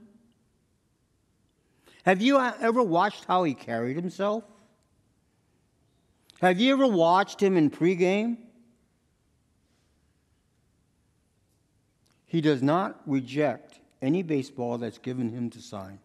Have 2.05 2.21
you 2.21 2.39
uh, 2.39 2.53
ever 2.61 2.83
watched 2.83 3.25
how 3.27 3.45
he 3.45 3.55
carried 3.55 3.97
himself? 3.97 4.45
Have 6.41 6.59
you 6.59 6.73
ever 6.73 6.87
watched 6.87 7.41
him 7.41 7.57
in 7.57 7.71
pregame? 7.71 8.37
He 12.27 12.41
does 12.41 12.63
not 12.63 13.01
reject 13.07 13.79
any 14.01 14.23
baseball 14.23 14.79
that's 14.79 14.99
given 14.99 15.31
him 15.31 15.51
to 15.51 15.61
sign. 15.61 16.01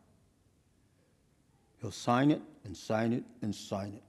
He'll 1.81 1.91
sign 1.91 2.31
it 2.31 2.41
and 2.67 2.75
sign 2.77 3.13
it 3.13 3.23
and 3.41 3.55
sign 3.55 3.93
it. 3.95 4.03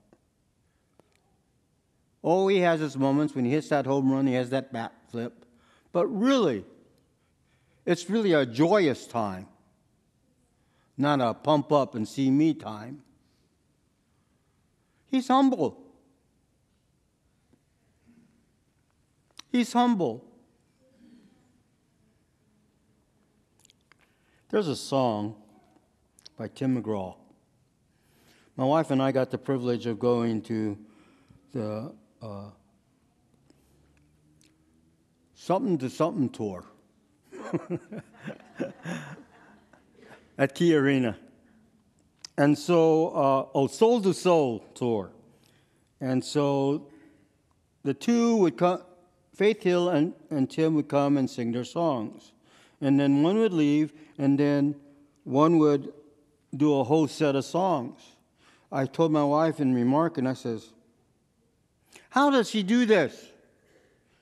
Oh, 2.21 2.49
he 2.49 2.59
has 2.59 2.81
his 2.81 2.97
moments 2.97 3.33
when 3.33 3.45
he 3.45 3.51
hits 3.51 3.69
that 3.69 3.85
home 3.85 4.11
run, 4.11 4.27
he 4.27 4.33
has 4.33 4.49
that 4.49 4.71
bat 4.73 4.93
flip. 5.09 5.45
But 5.93 6.05
really, 6.07 6.65
it's 7.85 8.09
really 8.09 8.33
a 8.33 8.45
joyous 8.45 9.07
time, 9.07 9.47
not 10.97 11.21
a 11.21 11.33
pump 11.33 11.71
up 11.71 11.95
and 11.95 12.07
see 12.07 12.29
me 12.29 12.53
time. 12.53 13.01
He's 15.07 15.29
humble. 15.29 15.81
He's 19.51 19.71
humble. 19.73 20.25
There's 24.49 24.67
a 24.67 24.75
song 24.75 25.35
by 26.37 26.49
Tim 26.49 26.81
McGraw. 26.81 27.15
My 28.59 28.65
wife 28.65 28.91
and 28.91 29.01
I 29.01 29.13
got 29.13 29.31
the 29.31 29.37
privilege 29.37 29.85
of 29.85 29.99
going 29.99 30.41
to 30.41 30.77
the 31.53 31.93
uh, 32.21 32.49
something 35.33 35.77
to 35.77 35.89
something 35.89 36.27
tour 36.27 36.65
at 40.37 40.53
Key 40.55 40.75
Arena. 40.75 41.15
And 42.37 42.59
so, 42.59 43.11
uh, 43.11 43.45
oh, 43.55 43.67
Soul 43.67 44.01
to 44.01 44.13
Soul 44.13 44.65
tour. 44.75 45.11
And 46.01 46.21
so 46.21 46.89
the 47.83 47.93
two 47.93 48.35
would 48.35 48.57
come, 48.57 48.81
Faith 49.33 49.63
Hill 49.63 49.87
and, 49.87 50.11
and 50.29 50.49
Tim 50.49 50.75
would 50.75 50.89
come 50.89 51.15
and 51.15 51.29
sing 51.29 51.53
their 51.53 51.63
songs 51.63 52.33
and 52.81 52.99
then 52.99 53.23
one 53.23 53.37
would 53.37 53.53
leave, 53.53 53.93
and 54.17 54.37
then 54.37 54.75
one 55.23 55.59
would 55.59 55.93
do 56.53 56.77
a 56.77 56.83
whole 56.83 57.07
set 57.07 57.37
of 57.37 57.45
songs. 57.45 58.01
I 58.71 58.85
told 58.85 59.11
my 59.11 59.23
wife 59.23 59.59
in 59.59 59.73
remark, 59.73 60.17
and 60.17 60.27
I 60.27 60.33
says, 60.33 60.69
How 62.09 62.29
does 62.29 62.49
she 62.49 62.63
do 62.63 62.85
this? 62.85 63.27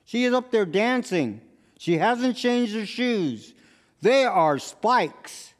She 0.05 0.23
is 0.23 0.33
up 0.33 0.51
there 0.51 0.65
dancing. 0.65 1.41
She 1.77 1.97
hasn't 1.97 2.37
changed 2.37 2.73
her 2.73 2.85
shoes. 2.85 3.53
They 4.01 4.23
are 4.23 4.57
spikes. 4.57 5.53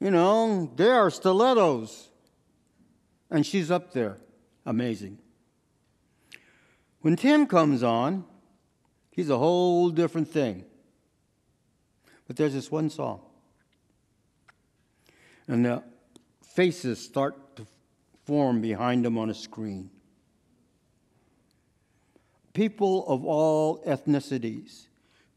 You 0.00 0.10
know, 0.10 0.70
they 0.76 0.90
are 0.90 1.10
stilettos. 1.10 2.08
And 3.30 3.44
she's 3.44 3.70
up 3.70 3.92
there. 3.92 4.18
Amazing. 4.64 5.18
When 7.00 7.16
Tim 7.16 7.46
comes 7.46 7.82
on, 7.82 8.24
he's 9.10 9.30
a 9.30 9.38
whole 9.38 9.90
different 9.90 10.28
thing. 10.28 10.64
But 12.26 12.36
there's 12.36 12.52
this 12.52 12.70
one 12.70 12.90
song. 12.90 13.20
And 15.48 15.64
the 15.64 15.82
faces 16.56 16.98
start 16.98 17.54
to 17.54 17.66
form 18.24 18.62
behind 18.62 19.04
them 19.04 19.18
on 19.18 19.28
a 19.28 19.34
screen. 19.34 19.90
People 22.54 23.06
of 23.06 23.26
all 23.26 23.84
ethnicities, 23.84 24.86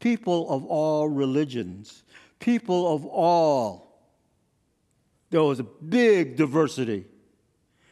people 0.00 0.50
of 0.50 0.64
all 0.64 1.06
religions, 1.06 2.04
people 2.38 2.94
of 2.94 3.04
all. 3.04 4.00
There 5.28 5.42
was 5.42 5.60
a 5.60 5.64
big 5.64 6.36
diversity. 6.36 7.04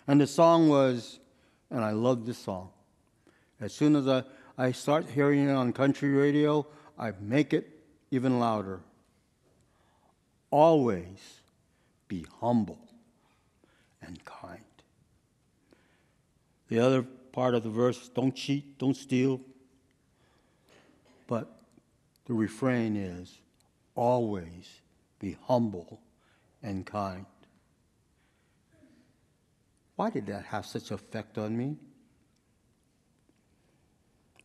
And 0.06 0.18
the 0.22 0.26
song 0.26 0.70
was, 0.70 1.20
and 1.70 1.84
I 1.84 1.90
love 1.90 2.24
this 2.24 2.38
song. 2.38 2.70
As 3.60 3.74
soon 3.74 3.94
as 3.94 4.08
I, 4.08 4.24
I 4.56 4.72
start 4.72 5.06
hearing 5.10 5.46
it 5.46 5.52
on 5.52 5.74
country 5.74 6.08
radio, 6.08 6.66
I 6.98 7.12
make 7.20 7.52
it 7.52 7.68
even 8.10 8.40
louder 8.40 8.80
always 10.50 11.40
be 12.08 12.24
humble 12.40 12.87
and 14.08 14.24
kind. 14.24 14.64
The 16.68 16.80
other 16.80 17.02
part 17.02 17.54
of 17.54 17.62
the 17.62 17.70
verse 17.70 18.08
don't 18.08 18.34
cheat, 18.34 18.78
don't 18.78 18.96
steal. 18.96 19.40
But 21.28 21.60
the 22.24 22.32
refrain 22.32 22.96
is 22.96 23.38
always 23.94 24.80
be 25.20 25.36
humble 25.46 26.00
and 26.62 26.84
kind. 26.84 27.26
Why 29.96 30.10
did 30.10 30.26
that 30.26 30.46
have 30.46 30.64
such 30.64 30.90
effect 30.90 31.38
on 31.38 31.56
me? 31.56 31.76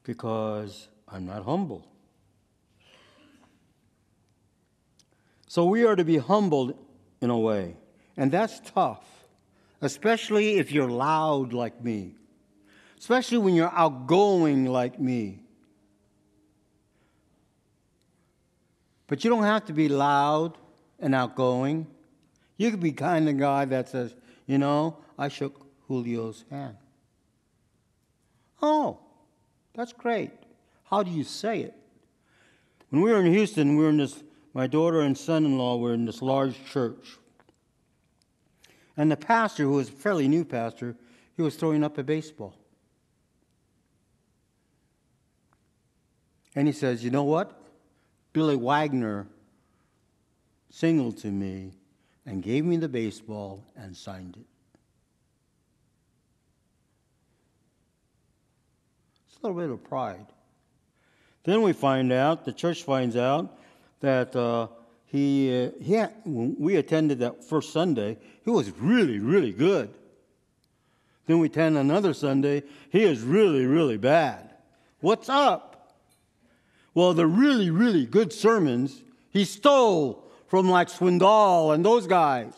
Because 0.04 0.89
I'm 1.08 1.26
not 1.26 1.43
humble. 1.45 1.88
So 5.47 5.65
we 5.65 5.86
are 5.86 5.95
to 5.95 6.04
be 6.04 6.17
humbled 6.17 6.73
in 7.21 7.30
a 7.30 7.38
way. 7.38 7.78
And 8.17 8.32
that's 8.32 8.60
tough, 8.60 9.06
especially 9.84 10.56
if 10.58 10.72
you're 10.72 10.89
loud 10.89 11.54
like 11.54 11.84
me, 11.84 12.15
especially 12.98 13.38
when 13.38 13.54
you're 13.54 13.74
outgoing 13.74 14.65
like 14.65 15.00
me. 15.00 15.39
But 19.08 19.24
you 19.24 19.30
don't 19.30 19.43
have 19.43 19.65
to 19.65 19.74
be 19.74 19.89
loud 19.89 20.58
and 21.00 21.13
outgoing. 21.13 21.88
You 22.58 22.72
could 22.72 22.80
be 22.80 22.93
kind 22.93 23.28
of 23.28 23.38
guy 23.38 23.65
that 23.65 23.89
says, 23.89 24.15
you 24.48 24.58
know, 24.58 24.98
I 25.17 25.28
shook 25.28 25.65
Julio's 25.88 26.46
hand. 26.50 26.78
Oh, 28.62 29.00
that's 29.76 29.91
great. 29.91 30.32
How 30.86 31.04
do 31.04 31.12
you 31.12 31.24
say 31.24 31.60
it? 31.60 31.76
When 32.89 33.02
we 33.02 33.12
were 33.12 33.19
in 33.19 33.34
Houston, 33.34 33.76
we 33.76 33.84
were 33.84 33.89
in 33.89 33.98
this 33.98 34.24
my 34.54 34.67
daughter 34.67 35.02
and 35.02 35.17
son 35.17 35.46
in 35.46 35.58
law 35.58 35.78
were 35.78 35.93
in 35.93 36.06
this 36.06 36.22
large 36.22 36.56
church. 36.65 37.17
And 38.95 39.12
the 39.12 39.17
pastor, 39.17 39.63
who 39.63 39.71
was 39.71 39.89
a 39.89 39.91
fairly 39.91 40.27
new 40.27 40.45
pastor, 40.45 40.95
he 41.36 41.41
was 41.41 41.56
throwing 41.56 41.84
up 41.84 41.97
a 41.97 42.03
baseball. 42.03 42.56
And 46.56 46.67
he 46.67 46.73
says, 46.73 47.03
You 47.03 47.10
know 47.10 47.23
what? 47.23 47.60
Billy 48.34 48.56
Wagner 48.56 49.27
signaled 50.70 51.18
to 51.18 51.28
me 51.28 51.72
and 52.26 52.41
gave 52.41 52.65
me 52.65 52.78
the 52.78 52.89
baseball 52.89 53.63
and 53.76 53.95
signed 53.95 54.38
it. 54.38 54.45
It's 59.28 59.38
a 59.38 59.47
little 59.47 59.59
bit 59.59 59.70
of 59.70 59.84
pride. 59.84 60.26
Then 61.43 61.61
we 61.61 61.74
find 61.74 62.11
out, 62.11 62.45
the 62.45 62.53
church 62.53 62.84
finds 62.84 63.15
out, 63.15 63.57
that 63.99 64.36
uh, 64.36 64.68
he, 65.14 65.66
uh, 65.66 65.70
he 65.80 65.93
had, 65.93 66.11
when 66.26 66.55
we 66.57 66.76
attended 66.76 67.20
that 67.20 67.43
first 67.43 67.72
Sunday, 67.72 68.18
he 68.43 68.49
was 68.49 68.72
really, 68.72 69.20
really 69.20 69.51
good. 69.51 69.93
Then 71.28 71.38
we 71.38 71.45
attend 71.45 71.78
another 71.78 72.16
Sunday, 72.16 72.64
he 72.89 73.03
is 73.03 73.22
really, 73.22 73.68
really 73.68 73.97
bad. 73.97 74.49
What's 75.01 75.30
up? 75.30 75.93
Well, 76.95 77.14
the 77.14 77.28
really, 77.28 77.70
really 77.70 78.07
good 78.07 78.34
sermons 78.34 79.03
he 79.30 79.45
stole 79.45 80.32
from 80.47 80.68
like 80.68 80.88
Swindoll 80.88 81.76
and 81.76 81.86
those 81.86 82.07
guys. 82.07 82.53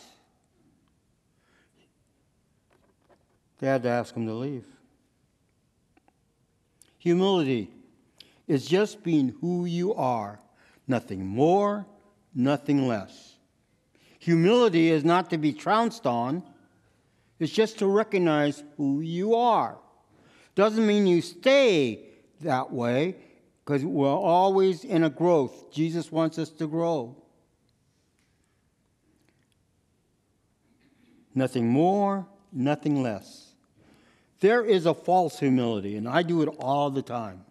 They 3.60 3.68
had 3.68 3.84
to 3.84 3.90
ask 3.90 4.16
him 4.16 4.28
to 4.28 4.34
leave. 4.34 4.66
Humility 7.00 7.70
is 8.48 8.66
just 8.66 9.04
being 9.04 9.36
who 9.42 9.66
you 9.66 9.94
are 9.94 10.40
nothing 10.88 11.26
more, 11.26 11.86
nothing 12.36 12.88
less. 12.88 13.36
Humility 14.20 14.92
is 14.92 15.06
not 15.06 15.30
to 15.30 15.38
be 15.38 15.54
trounced 15.54 16.06
on, 16.06 16.44
it's 17.40 17.52
just 17.52 17.80
to 17.80 17.88
recognize 17.88 18.64
who 18.78 19.02
you 19.02 19.36
are. 19.36 19.78
Doesn't 20.56 20.86
mean 20.86 21.08
you 21.08 21.22
stay 21.22 22.10
that 22.42 22.72
way, 22.72 23.16
because 23.64 23.84
we're 23.84 24.08
always 24.10 24.84
in 24.84 25.04
a 25.04 25.10
growth. 25.10 25.72
Jesus 25.72 26.12
wants 26.12 26.38
us 26.38 26.50
to 26.50 26.68
grow. 26.68 27.16
Nothing 31.34 31.68
more, 31.68 32.28
nothing 32.52 33.02
less. 33.02 33.54
There 34.40 34.64
is 34.64 34.86
a 34.86 34.94
false 34.94 35.40
humility, 35.40 35.96
and 35.98 36.08
I 36.08 36.24
do 36.24 36.42
it 36.42 36.48
all 36.60 36.90
the 36.90 37.02
time. 37.02 37.45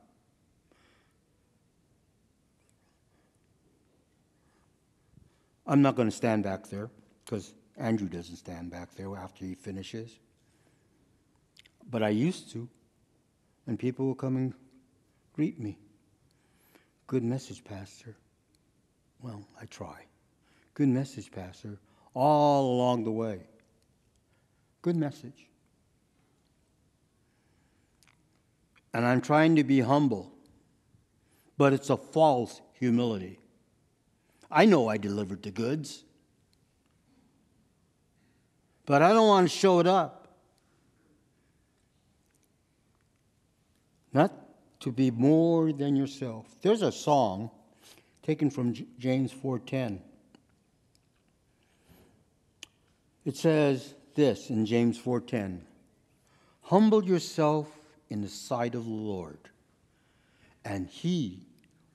I'm 5.66 5.82
not 5.82 5.96
going 5.96 6.08
to 6.08 6.16
stand 6.16 6.44
back 6.44 6.68
there 6.68 6.90
because 7.24 7.54
Andrew 7.76 8.08
doesn't 8.08 8.36
stand 8.36 8.70
back 8.70 8.94
there 8.94 9.16
after 9.16 9.44
he 9.44 9.54
finishes. 9.54 10.18
But 11.90 12.02
I 12.02 12.10
used 12.10 12.50
to, 12.52 12.68
and 13.66 13.78
people 13.78 14.06
will 14.06 14.14
come 14.14 14.36
and 14.36 14.54
greet 15.32 15.58
me. 15.58 15.78
Good 17.06 17.22
message, 17.22 17.64
Pastor. 17.64 18.16
Well, 19.20 19.46
I 19.60 19.66
try. 19.66 20.04
Good 20.74 20.88
message, 20.88 21.30
Pastor, 21.30 21.78
all 22.14 22.74
along 22.74 23.04
the 23.04 23.10
way. 23.10 23.40
Good 24.82 24.96
message. 24.96 25.48
And 28.92 29.04
I'm 29.04 29.20
trying 29.20 29.56
to 29.56 29.64
be 29.64 29.80
humble, 29.80 30.32
but 31.56 31.72
it's 31.72 31.90
a 31.90 31.96
false 31.96 32.60
humility. 32.74 33.38
I 34.51 34.64
know 34.66 34.88
I 34.88 34.97
delivered 34.97 35.42
the 35.42 35.51
goods, 35.51 36.05
but 38.86 39.03
I 39.03 39.12
don't 39.12 39.28
want 39.28 39.49
to 39.49 39.57
show 39.57 39.80
it 39.80 39.86
up. 39.86 40.28
Not 44.12 44.32
to 44.80 44.92
be 44.92 45.11
more 45.11 45.72
than 45.72 45.97
yourself. 45.97 46.47
There's 46.62 46.82
a 46.82 46.92
song 46.92 47.51
taken 48.22 48.51
from 48.51 48.74
James 48.99 49.32
4:10. 49.32 50.01
It 53.24 53.36
says 53.36 53.95
this 54.14 54.51
in 54.51 54.66
James 54.66 54.99
4:10. 54.99 55.66
Humble 56.61 57.05
yourself 57.05 57.80
in 58.09 58.20
the 58.20 58.28
sight 58.28 58.74
of 58.74 58.84
the 58.84 58.90
Lord, 58.90 59.51
and 60.64 60.86
he 60.86 61.47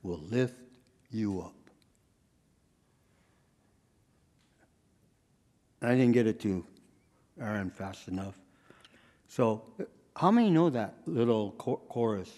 will 0.02 0.18
lift 0.18 0.60
you 1.10 1.40
up. 1.40 1.54
I 5.82 5.90
didn't 5.90 6.12
get 6.12 6.26
it 6.26 6.40
to 6.40 6.64
Aaron 7.40 7.70
fast 7.70 8.08
enough. 8.08 8.34
So, 9.28 9.62
how 10.16 10.30
many 10.30 10.50
know 10.50 10.70
that 10.70 10.94
little 11.06 11.52
chorus? 11.52 12.30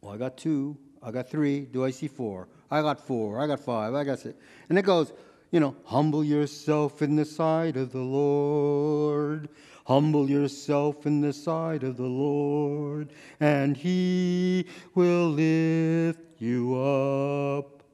Well, 0.00 0.12
I 0.12 0.16
got 0.16 0.36
two, 0.36 0.76
I 1.02 1.10
got 1.10 1.30
three. 1.30 1.60
Do 1.60 1.84
I 1.84 1.90
see 1.90 2.08
four? 2.08 2.48
I 2.70 2.82
got 2.82 2.98
four, 2.98 3.40
I 3.40 3.46
got 3.46 3.60
five, 3.60 3.94
I 3.94 4.02
got 4.02 4.18
six. 4.18 4.34
And 4.68 4.78
it 4.78 4.82
goes, 4.82 5.12
you 5.52 5.60
know, 5.60 5.76
humble 5.84 6.24
yourself 6.24 7.02
in 7.02 7.14
the 7.14 7.24
sight 7.24 7.76
of 7.76 7.92
the 7.92 7.98
Lord. 7.98 9.48
Humble 9.86 10.28
yourself 10.28 11.06
in 11.06 11.20
the 11.20 11.32
sight 11.32 11.84
of 11.84 11.96
the 11.96 12.02
Lord, 12.02 13.10
and 13.38 13.76
he 13.76 14.66
will 14.96 15.28
lift 15.28 16.40
you 16.40 16.74
up. 16.74 17.84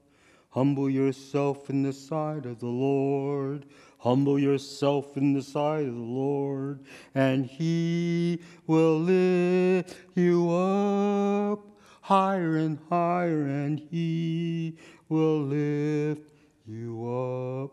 Humble 0.48 0.88
yourself 0.88 1.68
in 1.68 1.82
the 1.82 1.92
sight 1.92 2.46
of 2.46 2.60
the 2.60 2.66
Lord. 2.66 3.66
Humble 4.02 4.36
yourself 4.36 5.16
in 5.16 5.32
the 5.32 5.42
sight 5.42 5.86
of 5.86 5.94
the 5.94 6.00
Lord, 6.00 6.80
and 7.14 7.46
he 7.46 8.40
will 8.66 8.98
lift 8.98 9.96
you 10.16 10.50
up 10.50 11.60
higher 12.00 12.56
and 12.56 12.80
higher, 12.90 13.44
and 13.44 13.78
he 13.78 14.76
will 15.08 15.42
lift 15.42 16.28
you 16.66 17.06
up. 17.08 17.70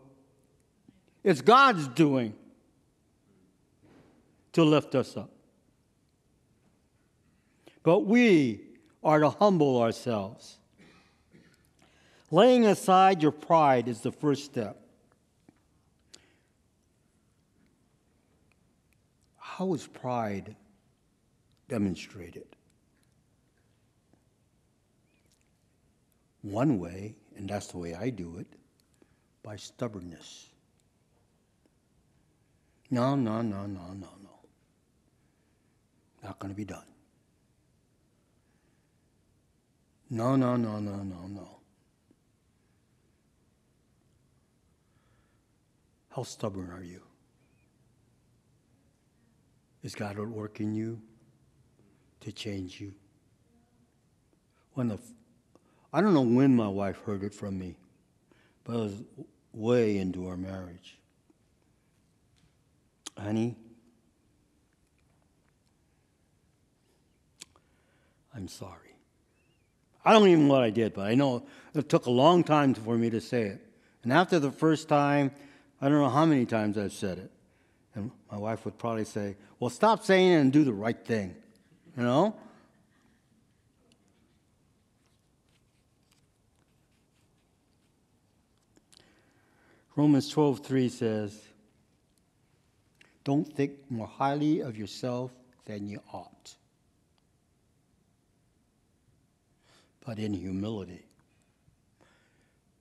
It's 1.24 1.40
God's 1.40 1.88
doing 1.88 2.32
to 4.52 4.62
lift 4.62 4.94
us 4.94 5.16
up. 5.16 5.32
But 7.82 8.06
we 8.06 8.60
are 9.02 9.18
to 9.18 9.30
humble 9.30 9.82
ourselves. 9.82 10.58
Laying 12.30 12.66
aside 12.66 13.20
your 13.20 13.32
pride 13.32 13.88
is 13.88 14.02
the 14.02 14.12
first 14.12 14.44
step. 14.44 14.79
How 19.60 19.74
is 19.74 19.86
pride 19.86 20.56
demonstrated? 21.68 22.46
One 26.40 26.78
way, 26.78 27.14
and 27.36 27.46
that's 27.46 27.66
the 27.66 27.76
way 27.76 27.94
I 27.94 28.08
do 28.08 28.38
it, 28.38 28.46
by 29.42 29.56
stubbornness. 29.56 30.48
No, 32.90 33.14
no, 33.14 33.42
no, 33.42 33.66
no, 33.66 33.88
no, 33.88 34.08
no. 34.22 34.38
Not 36.24 36.38
going 36.38 36.54
to 36.54 36.56
be 36.56 36.64
done. 36.64 36.88
No, 40.08 40.36
no, 40.36 40.56
no, 40.56 40.78
no, 40.78 41.02
no, 41.02 41.26
no. 41.26 41.60
How 46.08 46.22
stubborn 46.22 46.70
are 46.70 46.82
you? 46.82 47.09
Is 49.82 49.94
God 49.94 50.18
at 50.18 50.26
work 50.26 50.60
in 50.60 50.74
you 50.74 51.00
to 52.20 52.32
change 52.32 52.80
you? 52.80 52.92
When 54.74 54.88
the, 54.88 54.98
I 55.92 56.00
don't 56.00 56.14
know 56.14 56.20
when 56.20 56.54
my 56.54 56.68
wife 56.68 57.00
heard 57.04 57.22
it 57.22 57.34
from 57.34 57.58
me, 57.58 57.76
but 58.64 58.74
it 58.74 58.78
was 58.78 59.02
way 59.52 59.98
into 59.98 60.26
our 60.28 60.36
marriage. 60.36 60.98
Honey, 63.18 63.56
I'm 68.34 68.48
sorry. 68.48 68.94
I 70.04 70.12
don't 70.12 70.28
even 70.28 70.48
know 70.48 70.54
what 70.54 70.62
I 70.62 70.70
did, 70.70 70.94
but 70.94 71.06
I 71.06 71.14
know 71.14 71.46
it 71.74 71.88
took 71.88 72.06
a 72.06 72.10
long 72.10 72.44
time 72.44 72.74
for 72.74 72.96
me 72.96 73.10
to 73.10 73.20
say 73.20 73.42
it. 73.42 73.66
And 74.02 74.12
after 74.12 74.38
the 74.38 74.50
first 74.50 74.88
time, 74.88 75.30
I 75.80 75.88
don't 75.88 75.98
know 75.98 76.08
how 76.08 76.24
many 76.24 76.46
times 76.46 76.78
I've 76.78 76.92
said 76.92 77.18
it. 77.18 77.30
And 77.94 78.10
my 78.30 78.38
wife 78.38 78.64
would 78.64 78.78
probably 78.78 79.04
say, 79.04 79.36
Well, 79.58 79.70
stop 79.70 80.04
saying 80.04 80.32
it 80.32 80.36
and 80.36 80.52
do 80.52 80.64
the 80.64 80.72
right 80.72 81.04
thing. 81.04 81.34
You 81.96 82.02
know? 82.04 82.36
Romans 89.96 90.32
12:3 90.32 90.88
says, 90.88 91.48
"Don't 93.22 93.44
think 93.54 93.90
more 93.90 94.06
highly 94.06 94.60
of 94.60 94.76
yourself 94.76 95.30
than 95.66 95.86
you 95.88 96.00
ought, 96.12 96.56
but 100.06 100.18
in 100.18 100.32
humility." 100.32 101.04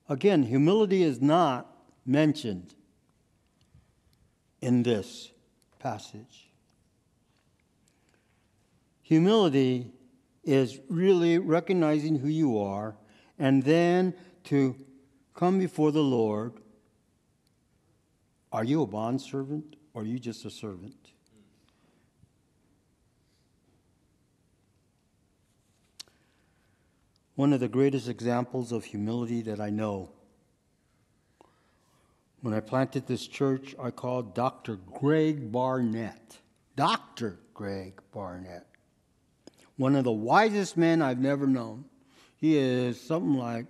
Again, 0.07 0.43
humility 0.43 1.03
is 1.03 1.19
not 1.19 1.75
mentioned 2.05 2.73
in 4.61 4.83
this 4.83 5.31
passage. 5.79 6.49
Humility 9.01 9.91
is 10.43 10.79
really 10.89 11.37
recognizing 11.37 12.19
who 12.19 12.27
you 12.27 12.59
are 12.59 12.95
and 13.37 13.63
then 13.63 14.13
to 14.45 14.75
come 15.33 15.57
before 15.57 15.91
the 15.91 16.03
Lord. 16.03 16.53
Are 18.51 18.63
you 18.63 18.81
a 18.81 18.87
bondservant 18.87 19.75
or 19.93 20.01
are 20.01 20.05
you 20.05 20.19
just 20.19 20.45
a 20.45 20.49
servant? 20.49 21.11
One 27.35 27.53
of 27.53 27.61
the 27.61 27.69
greatest 27.69 28.09
examples 28.09 28.73
of 28.73 28.83
humility 28.83 29.41
that 29.43 29.61
I 29.61 29.69
know 29.69 30.11
when 32.41 32.53
I 32.53 32.59
planted 32.59 33.07
this 33.07 33.27
church, 33.27 33.75
I 33.81 33.91
called 33.91 34.33
Dr. 34.33 34.77
Greg 34.99 35.51
Barnett. 35.51 36.37
Dr. 36.75 37.39
Greg 37.53 38.01
Barnett. 38.13 38.65
One 39.75 39.95
of 39.95 40.03
the 40.03 40.11
wisest 40.11 40.77
men 40.77 41.01
I've 41.01 41.19
never 41.19 41.47
known. 41.47 41.85
He 42.37 42.57
is 42.57 42.99
something 42.99 43.37
like 43.37 43.65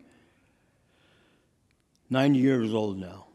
90 2.10 2.40
years 2.40 2.74
old 2.74 3.00
now. 3.00 3.26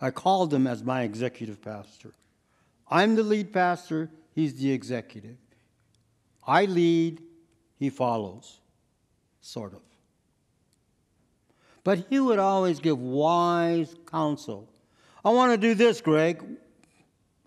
I 0.00 0.10
called 0.10 0.52
him 0.52 0.66
as 0.66 0.82
my 0.82 1.02
executive 1.02 1.62
pastor. 1.62 2.12
I'm 2.90 3.16
the 3.16 3.22
lead 3.22 3.52
pastor, 3.52 4.10
he's 4.34 4.54
the 4.54 4.70
executive. 4.72 5.36
I 6.46 6.66
lead, 6.66 7.22
he 7.78 7.88
follows, 7.88 8.60
sort 9.40 9.72
of. 9.72 9.80
But 11.84 12.06
he 12.08 12.18
would 12.18 12.38
always 12.38 12.80
give 12.80 12.98
wise 12.98 13.94
counsel. 14.10 14.68
I 15.24 15.30
want 15.30 15.52
to 15.52 15.58
do 15.58 15.74
this, 15.74 16.00
Greg. 16.00 16.42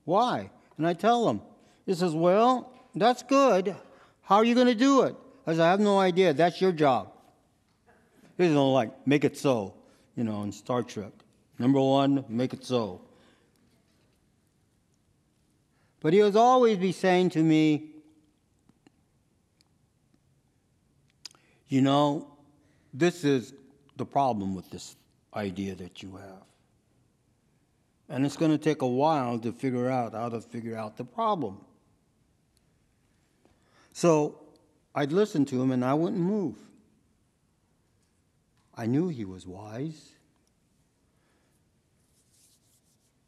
Why? 0.05 0.51
And 0.77 0.87
I 0.87 0.93
tell 0.93 1.27
him. 1.27 1.41
He 1.85 1.93
says, 1.95 2.13
Well, 2.13 2.71
that's 2.95 3.23
good. 3.23 3.75
How 4.21 4.37
are 4.37 4.45
you 4.45 4.55
going 4.55 4.67
to 4.67 4.75
do 4.75 5.01
it? 5.03 5.15
I 5.45 5.53
said, 5.53 5.61
I 5.61 5.71
have 5.71 5.79
no 5.79 5.99
idea. 5.99 6.33
That's 6.33 6.61
your 6.61 6.71
job. 6.71 7.11
He's 8.37 8.47
doesn't 8.47 8.57
like, 8.57 9.07
make 9.07 9.23
it 9.23 9.37
so, 9.37 9.73
you 10.15 10.23
know, 10.23 10.43
in 10.43 10.51
Star 10.51 10.83
Trek. 10.83 11.11
Number 11.57 11.79
one, 11.79 12.23
make 12.29 12.53
it 12.53 12.63
so. 12.63 13.01
But 16.01 16.13
he 16.13 16.21
would 16.21 16.35
always 16.35 16.77
be 16.77 16.91
saying 16.91 17.31
to 17.31 17.41
me, 17.41 17.89
You 21.69 21.81
know, 21.81 22.29
this 22.93 23.25
is 23.25 23.53
the 23.97 24.05
problem 24.05 24.55
with 24.55 24.69
this 24.69 24.95
idea 25.33 25.75
that 25.75 26.01
you 26.01 26.15
have. 26.15 26.43
And 28.09 28.25
it's 28.25 28.37
going 28.37 28.51
to 28.51 28.57
take 28.57 28.81
a 28.81 28.87
while 28.87 29.37
to 29.39 29.51
figure 29.51 29.89
out 29.89 30.13
how 30.13 30.29
to 30.29 30.39
figure 30.39 30.77
out 30.77 30.97
the 30.97 31.03
problem. 31.03 31.59
So 33.91 34.39
I'd 34.95 35.11
listen 35.11 35.45
to 35.45 35.61
him 35.61 35.71
and 35.71 35.83
I 35.83 35.93
wouldn't 35.93 36.21
move. 36.21 36.55
I 38.75 38.85
knew 38.85 39.09
he 39.09 39.25
was 39.25 39.45
wise. 39.45 40.13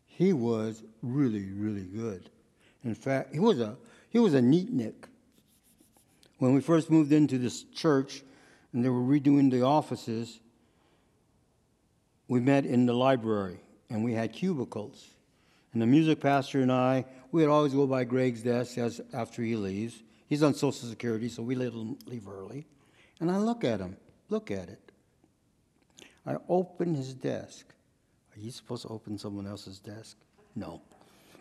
He 0.05 0.31
was 0.31 0.83
really, 1.01 1.51
really 1.51 1.85
good. 1.85 2.29
In 2.83 2.93
fact, 2.93 3.33
he 3.33 3.39
was 3.39 3.59
a 3.59 3.77
he 4.09 4.19
was 4.19 4.33
a 4.33 4.41
neat 4.41 4.71
nick. 4.71 5.07
When 6.37 6.53
we 6.53 6.61
first 6.61 6.89
moved 6.89 7.11
into 7.11 7.37
this 7.37 7.63
church 7.63 8.23
and 8.73 8.83
they 8.83 8.89
were 8.89 9.01
redoing 9.01 9.51
the 9.51 9.61
offices, 9.61 10.39
we 12.29 12.39
met 12.39 12.65
in 12.65 12.85
the 12.85 12.93
library 12.93 13.59
and 13.89 14.05
we 14.05 14.13
had 14.13 14.31
cubicles. 14.31 15.09
And 15.73 15.81
the 15.81 15.87
music 15.87 16.21
pastor 16.21 16.61
and 16.61 16.71
I, 16.71 17.03
we'd 17.31 17.47
always 17.47 17.73
go 17.73 17.85
by 17.85 18.05
Greg's 18.05 18.43
desk 18.43 18.77
as, 18.77 19.01
after 19.13 19.41
he 19.41 19.55
leaves. 19.55 20.01
He's 20.27 20.43
on 20.43 20.53
Social 20.53 20.87
Security, 20.87 21.27
so 21.27 21.43
we 21.43 21.55
let 21.55 21.73
him 21.73 21.97
leave 22.05 22.27
early. 22.27 22.65
And 23.19 23.29
I 23.29 23.37
look 23.37 23.63
at 23.63 23.79
him, 23.79 23.97
look 24.29 24.51
at 24.51 24.69
it. 24.69 24.91
I 26.25 26.37
open 26.47 26.93
his 26.93 27.13
desk. 27.13 27.65
Are 28.35 28.39
you 28.39 28.51
supposed 28.51 28.83
to 28.83 28.89
open 28.89 29.17
someone 29.17 29.47
else's 29.47 29.79
desk? 29.79 30.15
No. 30.55 30.81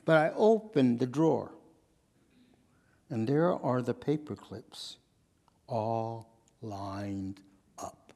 But 0.06 0.16
I 0.16 0.32
open 0.34 0.96
the 0.96 1.06
drawer, 1.06 1.52
and 3.10 3.28
there 3.28 3.52
are 3.52 3.82
the 3.82 3.94
paper 3.94 4.34
clips 4.34 4.96
all 5.66 6.30
lined 6.62 7.40
up. 7.78 8.12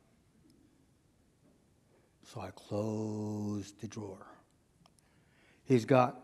So 2.33 2.41
I 2.41 2.51
closed 2.55 3.79
the 3.83 3.87
drawer. 3.87 4.27
He's 5.65 5.85
got 5.85 6.19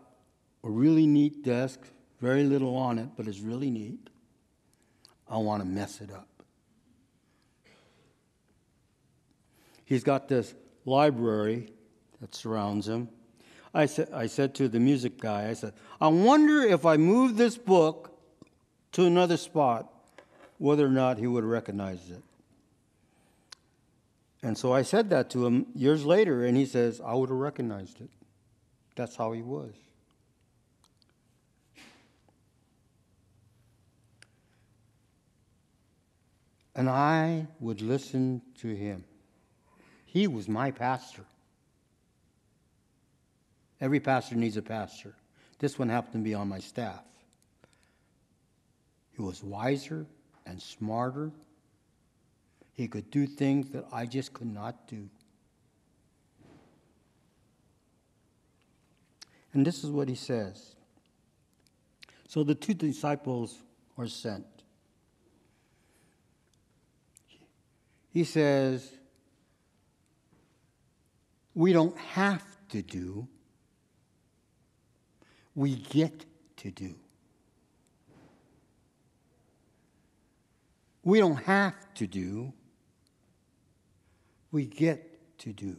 a 0.63 0.69
really 0.69 1.05
neat 1.05 1.43
desk, 1.43 1.79
very 2.19 2.45
little 2.45 2.75
on 2.75 2.97
it, 2.97 3.09
but 3.15 3.27
it's 3.27 3.41
really 3.41 3.69
neat. 3.69 4.09
I 5.29 5.37
want 5.37 5.61
to 5.61 5.67
mess 5.67 6.01
it 6.01 6.11
up. 6.11 6.27
He's 9.85 10.03
got 10.03 10.27
this 10.27 10.55
library 10.83 11.73
that 12.21 12.33
surrounds 12.33 12.87
him. 12.87 13.09
I 13.71 13.85
said, 13.85 14.09
I 14.11 14.25
said 14.25 14.55
to 14.55 14.67
the 14.67 14.79
music 14.79 15.19
guy, 15.19 15.47
I 15.47 15.53
said, 15.53 15.73
I 16.01 16.07
wonder 16.07 16.63
if 16.63 16.87
I 16.87 16.97
move 16.97 17.37
this 17.37 17.55
book 17.55 18.17
to 18.93 19.05
another 19.05 19.37
spot, 19.37 19.93
whether 20.57 20.87
or 20.87 20.89
not 20.89 21.19
he 21.19 21.27
would 21.27 21.43
recognize 21.43 22.09
it. 22.09 22.23
And 24.41 24.57
so 24.57 24.73
I 24.73 24.83
said 24.83 25.09
that 25.09 25.29
to 25.31 25.45
him 25.45 25.67
years 25.75 26.05
later, 26.05 26.45
and 26.45 26.55
he 26.55 26.65
says, 26.65 27.01
I 27.03 27.13
would 27.13 27.29
have 27.29 27.37
recognized 27.37 27.99
it. 27.99 28.09
That's 28.95 29.15
how 29.15 29.33
he 29.33 29.41
was. 29.41 29.73
And 36.75 36.89
I 36.89 37.47
would 37.59 37.81
listen 37.81 38.41
to 38.61 38.73
him. 38.73 39.03
He 40.05 40.27
was 40.27 40.47
my 40.47 40.71
pastor. 40.71 41.25
Every 43.81 43.99
pastor 43.99 44.35
needs 44.35 44.55
a 44.55 44.61
pastor. 44.61 45.13
This 45.59 45.77
one 45.77 45.89
happened 45.89 46.13
to 46.13 46.19
be 46.29 46.33
on 46.33 46.47
my 46.47 46.59
staff. 46.59 47.03
He 49.11 49.21
was 49.21 49.43
wiser 49.43 50.05
and 50.45 50.61
smarter. 50.61 51.31
He 52.79 52.87
could 52.87 53.11
do 53.11 53.27
things 53.27 53.71
that 53.71 53.83
I 53.91 54.05
just 54.05 54.31
could 54.31 54.47
not 54.47 54.87
do. 54.87 55.09
And 59.51 59.65
this 59.67 59.83
is 59.83 59.91
what 59.91 60.07
he 60.07 60.15
says. 60.15 60.77
So 62.29 62.45
the 62.45 62.55
two 62.55 62.73
disciples 62.73 63.57
are 63.97 64.07
sent. 64.07 64.45
He 68.11 68.23
says, 68.23 68.89
We 71.53 71.73
don't 71.73 71.97
have 71.97 72.45
to 72.69 72.81
do, 72.81 73.27
we 75.53 75.75
get 75.75 76.23
to 76.55 76.71
do. 76.71 76.95
We 81.03 81.19
don't 81.19 81.43
have 81.43 81.75
to 81.95 82.07
do, 82.07 82.53
we 84.51 84.65
get 84.65 85.37
to 85.39 85.53
do. 85.53 85.77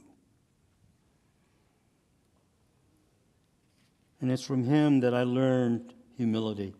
And 4.20 4.30
it's 4.30 4.44
from 4.44 4.64
him 4.64 5.00
that 5.00 5.14
I 5.14 5.22
learned 5.22 5.94
humility 6.16 6.74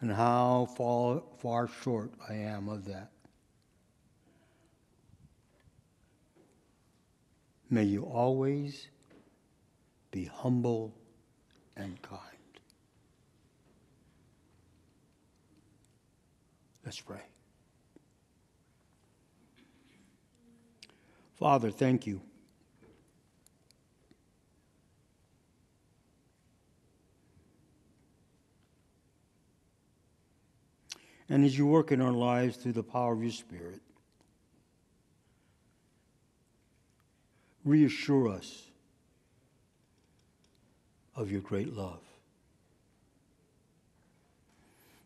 and 0.00 0.10
how 0.10 0.68
far, 0.76 1.22
far 1.38 1.68
short 1.82 2.10
I 2.28 2.34
am 2.34 2.68
of 2.68 2.86
that. 2.86 3.10
May 7.68 7.84
you 7.84 8.02
always 8.02 8.88
be 10.10 10.24
humble 10.24 10.92
and 11.76 12.00
kind. 12.02 12.20
Let's 16.84 17.00
pray. 17.00 17.29
Father, 21.40 21.70
thank 21.70 22.06
you. 22.06 22.20
And 31.30 31.42
as 31.46 31.56
you 31.56 31.66
work 31.66 31.92
in 31.92 32.02
our 32.02 32.12
lives 32.12 32.58
through 32.58 32.72
the 32.72 32.82
power 32.82 33.14
of 33.14 33.22
your 33.22 33.32
Spirit, 33.32 33.80
reassure 37.64 38.28
us 38.28 38.64
of 41.16 41.30
your 41.30 41.40
great 41.40 41.74
love. 41.74 42.02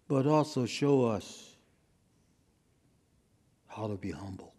But 0.09 0.26
also 0.26 0.66
show 0.66 1.05
us 1.05 1.55
how 3.68 3.87
to 3.87 3.95
be 3.95 4.11
humble. 4.11 4.54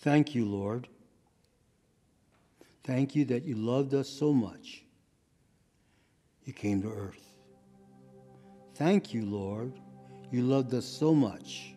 Thank 0.00 0.34
you, 0.34 0.44
Lord. 0.44 0.88
Thank 2.84 3.14
you 3.14 3.24
that 3.26 3.44
you 3.44 3.56
loved 3.56 3.94
us 3.94 4.08
so 4.08 4.32
much. 4.32 4.84
You 6.44 6.52
came 6.52 6.80
to 6.82 6.88
earth. 6.88 7.38
Thank 8.76 9.12
you, 9.12 9.26
Lord. 9.26 9.72
You 10.30 10.42
loved 10.42 10.72
us 10.72 10.86
so 10.86 11.14
much 11.14 11.74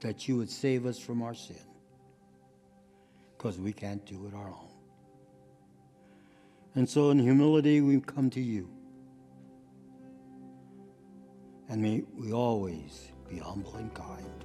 that 0.00 0.28
you 0.28 0.36
would 0.36 0.50
save 0.50 0.84
us 0.84 0.98
from 0.98 1.22
our 1.22 1.34
sin 1.34 1.56
because 3.36 3.58
we 3.58 3.72
can't 3.72 4.04
do 4.04 4.26
it 4.26 4.34
our 4.34 4.48
own. 4.48 4.68
And 6.74 6.88
so, 6.88 7.10
in 7.10 7.18
humility, 7.18 7.80
we 7.80 8.00
come 8.00 8.28
to 8.30 8.40
you. 8.40 8.68
And 11.68 11.80
may 11.80 12.02
we 12.14 12.32
always 12.32 13.08
be 13.28 13.38
humble 13.38 13.74
and 13.76 13.92
kind. 13.94 14.44